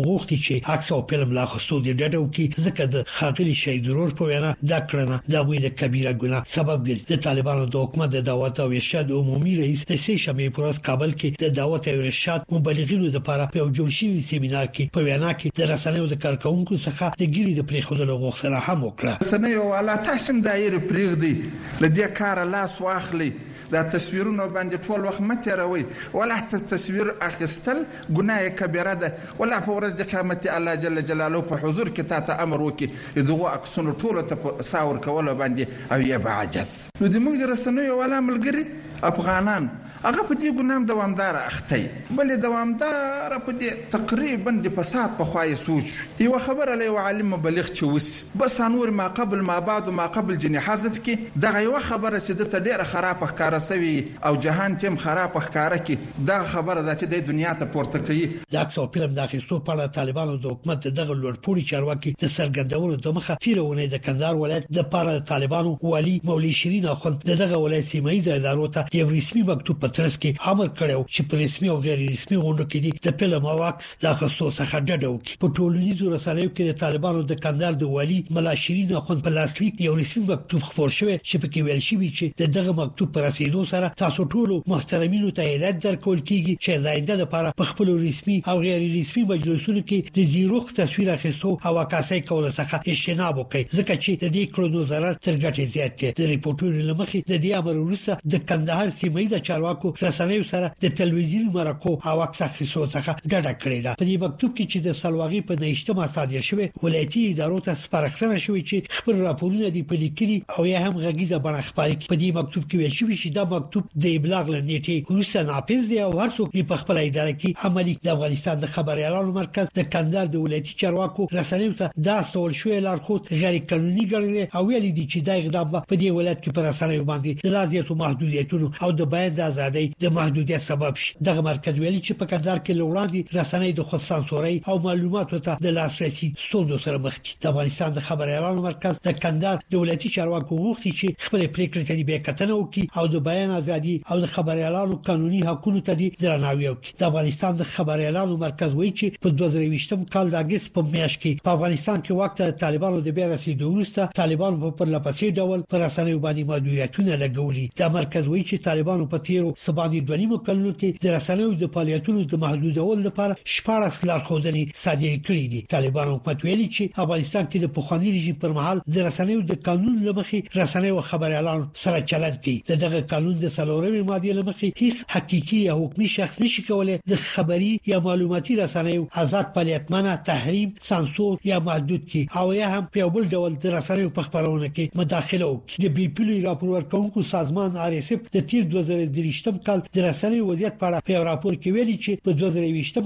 غوښتي 0.08 0.38
چې 0.46 0.54
عکس 0.74 0.88
او 0.96 1.00
فلم 1.10 1.32
لا 1.38 1.44
خصو 1.52 1.78
دي 1.84 1.92
ډډو 2.00 2.22
کې 2.38 2.44
ځکه 2.66 2.84
د 2.94 3.04
خاغلی 3.18 3.54
شهید 3.60 3.86
ورور 3.90 4.14
په 4.20 4.24
وینا 4.30 4.50
دا 4.62 4.78
کړنه 4.88 5.16
د 5.34 5.36
وې 5.44 5.58
د 5.66 5.68
کبیره 5.82 6.12
ګناه 6.22 6.42
سبب 6.56 6.88
ګرځي 6.88 7.04
د 7.14 7.22
طالبانو 7.28 7.66
د 7.72 7.76
حکومت 7.86 8.10
د 8.16 8.26
دعوت 8.30 8.60
او 8.66 8.74
ارشاد 8.80 9.14
عمومي 9.20 9.54
رئیس 9.60 9.80
د 9.84 9.94
سې 10.06 10.14
شمې 10.24 10.56
پروس 10.58 10.78
کابل 10.90 11.14
کې 11.20 11.28
د 11.44 11.54
دعوت 11.60 11.88
او 11.88 12.00
ارشاد 12.10 12.50
مبلغینو 12.56 13.12
لپاره 13.18 13.48
په 13.54 13.68
جوړ 13.78 13.88
شوی 14.00 14.20
سیمینار 14.32 14.66
کې 14.74 14.84
په 14.98 15.04
وینا 15.08 15.30
کې 15.38 15.62
د 15.62 15.70
رسنیو 15.74 16.10
د 16.16 16.20
کارکونکو 16.26 16.74
څخه 16.74 17.06
د 17.22 17.24
ګیلې 17.34 17.54
د 17.60 17.70
پریخولو 17.70 18.20
غوښتنه 18.24 18.58
هم 18.68 18.84
وکړه 18.84 19.26
رسنیو 19.26 19.70
علا 19.80 19.96
تحسین 20.10 20.44
دایر 20.50 20.78
پریغدي 20.92 21.34
لدې 21.80 22.06
کار 22.18 22.44
لاس 22.44 22.80
واخلي 22.80 23.32
دا 23.72 23.82
تصویرونه 23.82 24.46
باندې 24.46 24.76
ټول 24.86 25.04
وخت 25.04 25.20
متیروي 25.20 25.84
ولا 26.14 26.40
ته 26.40 26.58
تصویر 26.58 27.14
اخستل 27.20 27.84
ګناه 28.10 28.48
کبیره 28.60 28.94
ده 28.94 29.12
ولا 29.38 29.60
په 29.60 29.72
ورځ 29.72 29.92
د 29.98 30.06
قیامت 30.12 30.46
الله 30.56 30.74
جل 30.74 31.00
جلاله 31.02 31.42
په 31.50 31.58
حضور 31.66 31.90
کې 31.96 32.08
تاسو 32.12 32.38
امر 32.46 32.60
وکي 32.68 32.88
دغه 33.16 33.50
عکسونه 33.52 33.94
ټول 34.02 34.22
ته 34.32 34.62
ساور 34.70 34.98
کول 35.08 35.34
باندې 35.34 35.92
او 35.92 36.00
یا 36.12 36.18
بعجز 36.28 36.72
نو 37.02 37.10
د 37.16 37.24
موږ 37.26 37.42
د 37.42 37.52
رسنوي 37.52 37.90
ولا 37.90 38.22
ملګری 38.30 38.64
افغانان 39.12 39.68
هغه 40.06 40.22
په 40.28 40.34
دې 40.40 40.50
ګنام 40.58 40.84
دوامدار 40.88 41.36
اخته 41.36 42.18
بل 42.18 42.28
دوامدار 42.42 43.32
په 43.46 43.52
دې 43.62 43.70
تقریبا 43.96 44.52
د 44.66 44.72
فساد 44.76 45.10
په 45.20 45.24
خوای 45.30 45.54
سوچ 45.62 45.94
یو 46.26 46.38
خبر 46.46 46.70
علی 46.74 46.86
عالم 47.04 47.28
مبلغ 47.34 47.70
چې 47.78 47.82
وس 47.96 48.10
بس 48.42 48.60
انور 48.66 48.90
ما 49.00 49.06
قبل 49.20 49.42
ما 49.50 49.56
بعد 49.70 49.88
او 49.88 49.92
ما 50.00 50.06
قبل 50.16 50.36
جن 50.44 50.58
حذف 50.66 51.00
کې 51.04 51.40
دغه 51.46 51.62
یو 51.68 51.74
خبره 51.88 52.18
چې 52.18 52.32
د 52.42 52.60
ډیره 52.68 52.84
خراب 52.92 53.24
ښکارا 53.32 53.58
سوي 53.70 53.94
او 54.30 54.32
جهان 54.46 54.76
تیم 54.84 55.00
خراب 55.06 55.40
ښکارا 55.46 55.80
کې 55.86 56.22
دا 56.30 56.38
خبره 56.54 56.82
ذاتي 56.90 57.10
د 57.16 57.26
دنیا 57.32 57.56
ته 57.64 57.66
پورته 57.74 57.98
کوي 58.10 58.24
د 58.52 58.56
عکس 58.62 58.78
او 58.78 58.86
فلم 58.98 59.18
د 59.18 59.24
اخیستو 59.26 59.60
په 59.66 59.74
اړه 59.76 59.98
طالبانو 59.98 60.38
د 60.46 60.54
حکومت 60.56 60.88
دغه 61.00 61.18
لوړپوړي 61.18 61.64
چارواکي 61.72 62.14
د 62.22 62.32
سرګندولو 62.36 63.00
د 63.08 63.18
مخه 63.18 63.38
تیرونه 63.48 63.90
د 63.96 64.04
کندهار 64.06 64.40
ولایت 64.46 64.70
د 64.80 64.88
پاره 64.96 65.18
طالبانو 65.34 65.76
والی 65.82 66.16
مولوی 66.32 66.54
شیرین 66.62 66.88
اخوند 66.94 67.28
دغه 67.34 67.62
ولایت 67.66 67.92
سیمایي 67.92 68.24
ادارو 68.38 68.72
ته 68.78 68.98
یو 69.02 69.10
رسمي 69.18 69.46
مکتوب 69.52 69.84
په 69.88 69.94
ترڅ 69.98 70.14
کې 70.22 70.30
امر 70.52 70.68
کړو 70.78 71.00
چې 71.14 71.20
په 71.30 71.34
رسمي 71.44 71.68
او 71.72 71.78
غیر 71.86 71.98
رسمي 72.12 72.36
غونډو 72.44 72.64
کې 72.70 72.78
دي 72.84 72.90
د 73.04 73.08
فلم 73.20 73.44
او 73.52 73.58
عکس 73.70 73.86
لا 74.04 74.12
خصو 74.20 74.46
څخه 74.60 74.76
ډډه 74.88 75.08
وکړي 75.10 75.34
په 75.42 75.46
ټولنیزو 75.56 76.04
رسنیو 76.14 76.50
کې 76.56 76.62
د 76.64 76.72
طالبانو 76.82 77.20
د 77.30 77.32
کندهار 77.44 77.74
د 77.78 77.84
والي 77.94 78.18
ملا 78.36 78.54
شیرین 78.64 78.88
اخوند 79.00 79.22
په 79.26 79.30
لاسلیک 79.36 79.74
یو 79.86 79.94
رسمي 80.00 80.22
مکتوب 80.30 80.62
خپور 80.68 80.90
شوی 80.98 81.14
چې 81.28 81.36
په 81.42 81.46
کې 81.52 81.60
ویل 81.66 81.82
شوی 81.88 82.08
چې 82.18 82.50
دغه 82.56 82.72
مکتوب 82.80 83.08
پر 83.14 83.22
رسیدو 83.28 83.62
سره 83.72 83.92
تاسو 84.02 84.20
ټول 84.34 84.48
محترمینو 84.72 85.30
ته 85.38 85.50
هدایت 85.54 85.78
درکول 85.86 86.20
کیږي 86.30 86.54
چې 86.64 86.84
زاینده 86.88 87.14
لپاره 87.22 87.52
په 87.60 87.64
خپل 87.70 87.86
رسمي 88.06 88.36
او 88.50 88.56
غیر 88.66 88.82
رسمي 88.98 89.24
مجلسونو 89.32 89.82
کې 89.88 89.98
د 90.20 90.28
زیروخ 90.34 90.72
تصویر 90.82 91.08
اخیستو 91.16 91.54
او 91.66 91.72
عکاسي 91.84 92.20
کول 92.30 92.46
څخه 92.50 92.76
اجتناب 92.90 93.34
وکړي 93.38 93.62
ځکه 93.78 93.94
چې 94.02 94.10
د 94.22 94.26
دې 94.36 94.44
کړنو 94.54 94.86
zarar 94.92 95.14
تر 95.26 95.34
ګټې 95.42 95.64
زیات 95.76 95.98
دي 96.02 96.12
د 96.22 96.30
ریپورتونو 96.34 96.86
لمخې 96.90 97.18
د 97.32 97.42
دې 97.44 97.50
امر 97.62 97.74
وروسته 97.84 98.18
د 98.34 98.44
کندهار 98.52 98.88
سیمې 99.00 99.34
د 99.34 99.44
چارواکو 99.48 99.77
ځواکو 99.78 100.04
رسنیو 100.04 100.44
سره 100.50 100.68
د 100.82 100.88
تلویزیون 101.00 101.46
مرکو 101.54 101.90
او 102.10 102.20
عکس 102.22 102.40
اخیستو 102.44 102.84
څخه 102.92 103.12
ګټه 103.32 103.52
کړې 103.62 103.78
ده 103.86 103.94
په 104.00 104.04
دې 104.08 104.16
مکتوب 104.24 104.50
کې 104.56 104.64
چې 104.72 104.78
د 104.86 104.88
سلواغي 105.02 105.40
په 105.48 105.54
نشټه 105.62 106.06
صادره 106.14 106.42
شوی 106.48 106.66
ولایتي 106.84 107.20
ادارو 107.32 107.58
ته 107.66 107.74
سپارښتنه 107.84 108.36
شوې 108.44 108.62
چې 108.68 108.76
خپل 108.98 109.14
راپورونه 109.26 109.70
دی 109.76 109.82
په 109.90 109.94
لیکلي 110.04 110.36
او 110.58 110.66
یا 110.70 110.80
هم 110.84 110.94
غږیزه 111.04 111.38
بڼه 111.46 111.62
خپاره 111.70 111.92
کړي 111.98 112.08
په 112.12 112.16
دې 112.22 112.30
مکتوب 112.38 112.62
کې 112.70 112.76
ویل 112.78 112.94
شوی 113.00 113.16
چې 113.22 113.28
دا 113.38 113.44
مکتوب 113.52 113.84
د 114.04 114.16
ابلاغ 114.20 114.46
لنیټه 114.54 115.16
روسه 115.18 115.42
ناپیز 115.52 115.82
دی 115.90 115.98
او 116.06 116.10
هرڅوک 116.20 116.48
چې 116.56 116.68
په 116.72 116.76
خپل 116.82 116.98
اداره 117.04 117.32
کې 117.40 117.64
عملي 117.70 117.94
د 118.06 118.08
افغانستان 118.16 118.60
د 118.64 118.72
خبريالانو 118.78 119.32
مرکز 119.38 119.72
د 119.80 119.88
کندهار 119.94 120.26
د 120.34 120.44
ولایتي 120.48 120.76
چارواکو 120.82 121.28
رسنیو 121.40 121.78
ته 121.82 121.90
دا 122.10 122.18
سوال 122.32 122.58
شوې 122.62 122.86
لارښود 122.88 123.32
غیر 123.44 123.60
قانوني 123.72 124.08
ګڼل 124.14 124.56
او 124.58 124.66
ویل 124.70 124.90
دي 125.00 125.06
چې 125.06 125.28
دا 125.30 125.38
اقدام 125.44 125.72
په 125.78 126.02
دې 126.04 126.20
ولایت 126.20 126.44
کې 126.44 126.52
پر 126.60 126.68
رسنیو 126.70 127.06
باندې 127.12 127.46
د 127.50 127.56
لازمیتو 127.58 127.94
محدودیتونو 128.04 128.72
او 128.84 128.92
د 129.02 129.10
بیان 129.16 129.26
د 129.36 129.42
آزادۍ 129.68 129.86
د 130.02 130.12
محدودیت 130.18 130.62
سبب 130.70 130.96
شي 131.02 131.14
دغه 131.28 131.40
مرکز 131.48 131.74
ویلي 131.78 132.00
چې 132.06 132.12
په 132.20 132.26
کندهار 132.32 132.58
کې 132.64 132.72
لوړاندې 132.80 133.20
رسنۍ 133.38 133.70
د 133.78 133.88
خود 133.90 134.00
سانسوري 134.08 134.60
او 134.72 134.76
معلوماتو 134.86 135.38
ته 135.48 135.58
د 135.66 135.74
لاسرسي 135.78 136.28
ستونزو 136.48 136.78
سره 136.84 136.98
مخ 137.06 137.18
دي 137.26 137.32
د 137.44 137.48
افغانستان 137.50 137.92
د 137.98 138.06
خبريالانو 138.08 138.62
مرکز 138.66 139.00
د 139.06 139.12
کندهار 139.24 139.58
دولتي 139.76 140.08
چارواکو 140.16 140.54
غوښتي 140.64 140.92
چې 141.00 141.24
خپل 141.26 141.44
پریکړې 141.44 141.88
ته 141.88 142.04
به 142.10 142.18
کتنه 142.28 142.54
وکړي 142.60 142.98
او 143.00 143.06
د 143.14 143.22
بیان 143.28 143.50
ازادي 143.58 143.94
او 144.12 144.18
د 144.24 144.32
خبريالانو 144.38 145.00
قانوني 145.10 145.42
حقوقو 145.50 145.82
ته 145.90 145.98
درناوی 146.24 146.68
وکړي 146.68 147.00
د 147.02 147.08
افغانستان 147.10 147.60
د 147.60 147.70
خبريالانو 147.76 148.36
مرکز 148.44 148.74
وایي 148.78 148.92
چې 148.92 149.24
په 149.26 149.38
2020م 149.42 150.08
کال 150.16 150.30
د 150.36 150.40
اگست 150.44 150.72
په 150.78 150.86
میاشت 150.94 151.20
کې 151.24 151.44
په 151.48 151.56
افغانستان 151.58 152.02
کې 152.06 152.18
وخت 152.22 152.58
طالبانو 152.64 153.04
د 153.10 153.16
بیا 153.20 153.28
رسیدو 153.34 153.72
وروسته 153.74 154.08
طالبانو 154.22 154.60
په 154.64 154.76
پرله 154.82 155.04
پسې 155.08 155.42
ډول 155.42 155.66
پر 155.72 155.84
رسنیو 155.86 156.24
باندې 156.26 156.52
محدودیتونه 156.52 157.20
لګولي 157.24 157.66
دا 157.82 157.92
مرکز 157.98 158.26
وایي 158.32 158.44
چې 158.50 158.68
طالبانو 158.70 159.10
په 159.16 159.24
تیرو 159.30 159.54
سباندې 159.64 160.00
د 160.10 160.18
نیمو 160.22 160.36
کلونو 160.46 160.72
کې 160.80 160.88
د 161.02 161.14
رسنیو 161.16 161.54
د 161.60 161.64
فعالیتونو 161.76 162.24
د 162.32 162.40
محدودولو 162.44 163.02
لپاره 163.06 163.34
شپږ 163.54 163.92
لارښودنې 164.08 164.64
صادر 164.84 165.14
کړې 165.26 165.44
دي 165.54 165.60
طالبان 165.74 166.08
حکومت 166.14 166.38
ویلي 166.44 166.66
چې 166.74 166.82
افغانستان 167.04 167.44
کې 167.50 167.58
د 167.64 167.72
پخواني 167.78 168.10
رژیم 168.16 168.36
پر 168.44 168.52
مهال 168.58 168.76
د 168.96 169.08
رسنیو 169.08 169.40
د 169.50 169.60
قانون 169.68 169.96
لمخې 170.06 170.40
رسنیو 170.60 171.00
خبريالان 171.12 171.60
سره 171.86 171.98
چلند 172.12 172.36
کوي 172.44 172.54
د 172.68 172.72
دغه 172.82 173.00
قانون 173.14 173.34
د 173.42 173.46
سلورمې 173.56 174.02
ماده 174.12 174.32
لمخې 174.38 174.68
هیڅ 174.82 174.96
حقيقي 175.16 175.58
او 175.74 175.78
حکومي 175.84 176.08
شخص 176.18 176.38
نشي 176.44 176.62
کولای 176.70 176.98
د 177.14 177.24
خبري 177.32 177.72
یا 177.90 177.98
معلوماتي 178.06 178.56
رسنیو 178.60 179.06
آزاد 179.24 179.50
فعالیتمنه 179.58 180.14
تحریم 180.30 180.74
سانسور 180.90 181.38
یا 181.48 181.58
محدود 181.70 182.06
کی 182.14 182.24
او 182.42 182.46
یا 182.60 182.68
هم 182.76 182.86
په 182.94 183.10
بل 183.18 183.28
ډول 183.34 183.58
د 183.66 183.76
رسنیو 183.78 184.10
په 184.22 184.30
خبرونه 184.30 184.68
کې 184.78 185.00
مداخله 185.02 185.52
وکړي 185.52 185.84
د 185.88 185.94
بي 186.00 186.08
پی 186.16 186.40
راپور 186.48 186.68
ورکونکو 186.78 187.22
سازمان 187.34 187.76
آر 187.88 187.92
اس 188.00 188.12
اف 188.16 188.32
د 188.38 188.46
تیر 188.52 188.64
2013 188.78 189.46
2023 189.48 189.48
کال 189.66 189.80
د 189.94 189.98
رسنۍ 190.10 190.40
وضعیت 190.50 190.74
په 190.78 190.86
اړه 190.88 190.98
په 191.08 191.22
راپور 191.30 191.54
کې 191.62 191.72
ویلي 191.76 191.96
چې 192.04 192.12
په 192.24 192.30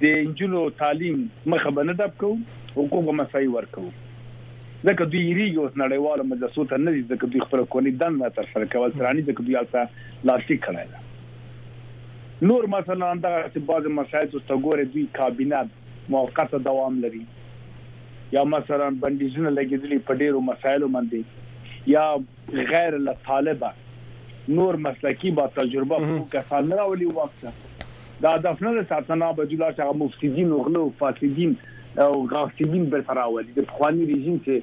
د 0.05 0.15
انجونو 0.25 0.63
تعلیم 0.85 1.25
مخه 1.55 1.75
بنه 1.81 1.97
دب 2.03 2.15
کو 2.25 2.31
حقوق 2.77 3.11
مساوي 3.21 3.51
ورکو 3.57 3.85
ځکه 3.89 5.07
دوی 5.13 5.25
ریګو 5.39 5.65
نړیواله 5.83 6.29
مجلسو 6.35 6.63
ته 6.69 6.83
نه 6.85 6.95
دي 6.97 7.03
ځکه 7.09 7.33
دوی 7.33 7.43
خپل 7.47 7.65
کونی 7.75 7.91
دن 8.03 8.15
نه 8.21 8.31
تر 8.37 8.49
سره 8.53 8.69
کول 8.75 8.95
ترانی 9.01 9.25
ځکه 9.31 9.49
دوی 9.49 9.59
البته 9.63 10.07
لاسټیک 10.29 10.63
کړای 10.69 10.95
دا 10.95 12.47
نور 12.51 12.69
مثلا 12.77 13.11
دا 13.27 13.33
چې 13.35 13.67
بعض 13.73 13.91
مسایل 13.99 14.31
څه 14.31 14.63
ګوره 14.67 14.87
دوی 14.95 15.05
کابینه 15.19 15.61
موقته 16.17 16.63
دوام 16.71 16.97
لري 17.05 17.23
یا 18.37 18.45
مثلا 18.55 18.89
بندیزونه 19.05 19.53
لګیدلي 19.59 20.01
په 20.09 20.19
ډیرو 20.25 20.43
مسایلو 20.49 20.91
باندې 20.97 21.47
یا 21.87 22.19
غیر 22.53 22.97
له 22.99 23.17
طالبه 23.27 23.71
نور 24.49 24.77
مسلکی 24.77 25.31
با 25.31 25.47
تجربه 25.47 25.97
خو 25.97 26.25
کسان 26.39 26.71
راولي 26.73 27.05
وخت 27.05 27.41
دا 28.23 28.37
د 28.39 28.47
افنل 28.47 28.85
ساتنه 28.89 29.33
به 29.33 29.47
جوړ 29.47 29.73
شغه 29.77 29.93
مفسدين 29.97 30.49
او 30.51 30.63
غلو 30.65 30.93
فاسدين 30.99 31.57
او 32.01 32.29
غاصبین 32.33 32.85
بل 32.91 33.03
راولي 33.17 33.53
د 33.57 33.67
خواني 33.71 34.05
رژیم 34.13 34.41
څخه 34.47 34.63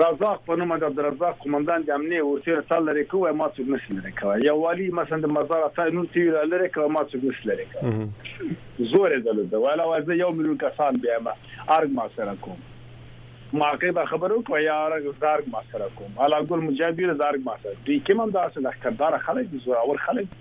رزاق 0.00 0.42
په 0.46 0.56
نوم 0.58 0.70
د 0.72 0.84
عبدالرزاق 0.86 1.34
قومندان 1.40 1.82
د 1.88 1.94
امنیه 1.98 2.28
ورته 2.28 2.62
تل 2.68 2.86
لري 2.88 3.00
کوه 3.08 3.32
ما 3.40 3.48
څه 3.56 3.72
نشي 3.74 3.96
لري 3.96 4.12
کوه 4.20 4.36
یو 4.44 4.54
والی 4.62 4.86
مثلا 4.98 5.18
د 5.24 5.32
مزار 5.32 5.66
ته 5.78 5.96
نون 5.96 6.06
تی 6.14 6.22
لري 6.52 6.68
کوه 6.76 6.94
ما 6.96 7.02
څه 7.10 7.20
نشي 7.24 7.48
لري 7.50 7.66
کوه 7.72 8.86
زور 8.94 9.16
دلته 9.26 9.60
ولا 9.64 9.90
وځه 9.90 10.16
یو 10.20 10.30
مليون 10.38 10.56
کسان 10.64 11.00
بیا 11.06 11.18
ما 11.26 11.34
ارګ 11.36 11.94
ما 11.98 12.06
سره 12.16 12.34
کوم 12.46 12.62
ما 12.68 13.70
کې 13.82 13.98
به 14.00 14.12
خبرو 14.14 14.40
کوه 14.50 14.62
یا 14.70 14.78
ارګ 14.86 15.20
زارګ 15.26 15.52
ما 15.56 15.62
سره 15.74 15.90
کوم 16.00 16.18
علا 16.26 16.40
ګل 16.52 16.64
مجاهدین 16.68 17.14
زارګ 17.22 17.46
ما 17.52 17.58
سره 17.62 17.88
دي 17.90 18.00
کوم 18.10 18.24
دا 18.38 18.48
څه 18.50 18.66
د 18.66 18.74
اختیار 18.74 19.18
خلک 19.28 19.52
دي 19.54 19.62
زور 19.68 19.80
اور 19.84 20.02
خلک 20.08 20.36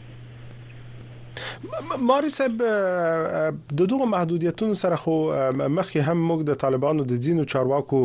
ماري 2.09 2.31
صاحب 2.37 2.59
د 2.63 3.83
دوه 3.93 4.07
محدودیتونو 4.15 4.75
سره 4.83 4.99
خو 5.05 5.15
مخکې 5.31 6.07
هم 6.09 6.25
موږ 6.31 6.43
د 6.51 6.59
طالبانو 6.65 7.07
د 7.13 7.23
ځینو 7.27 7.47
چارواکو 7.55 8.01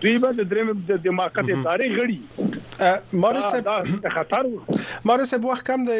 دوی 0.00 0.16
به 0.24 0.32
د 0.36 0.48
دریم 0.50 0.68
د 0.90 1.00
دماکت 1.04 1.50
تاریخ 1.64 1.96
غړي 1.98 3.14
مارسه 3.24 4.04
خطر 4.14 4.46
مارسه 5.10 5.38
بوخ 5.46 5.62
کم 5.68 5.82
دی 5.88 5.98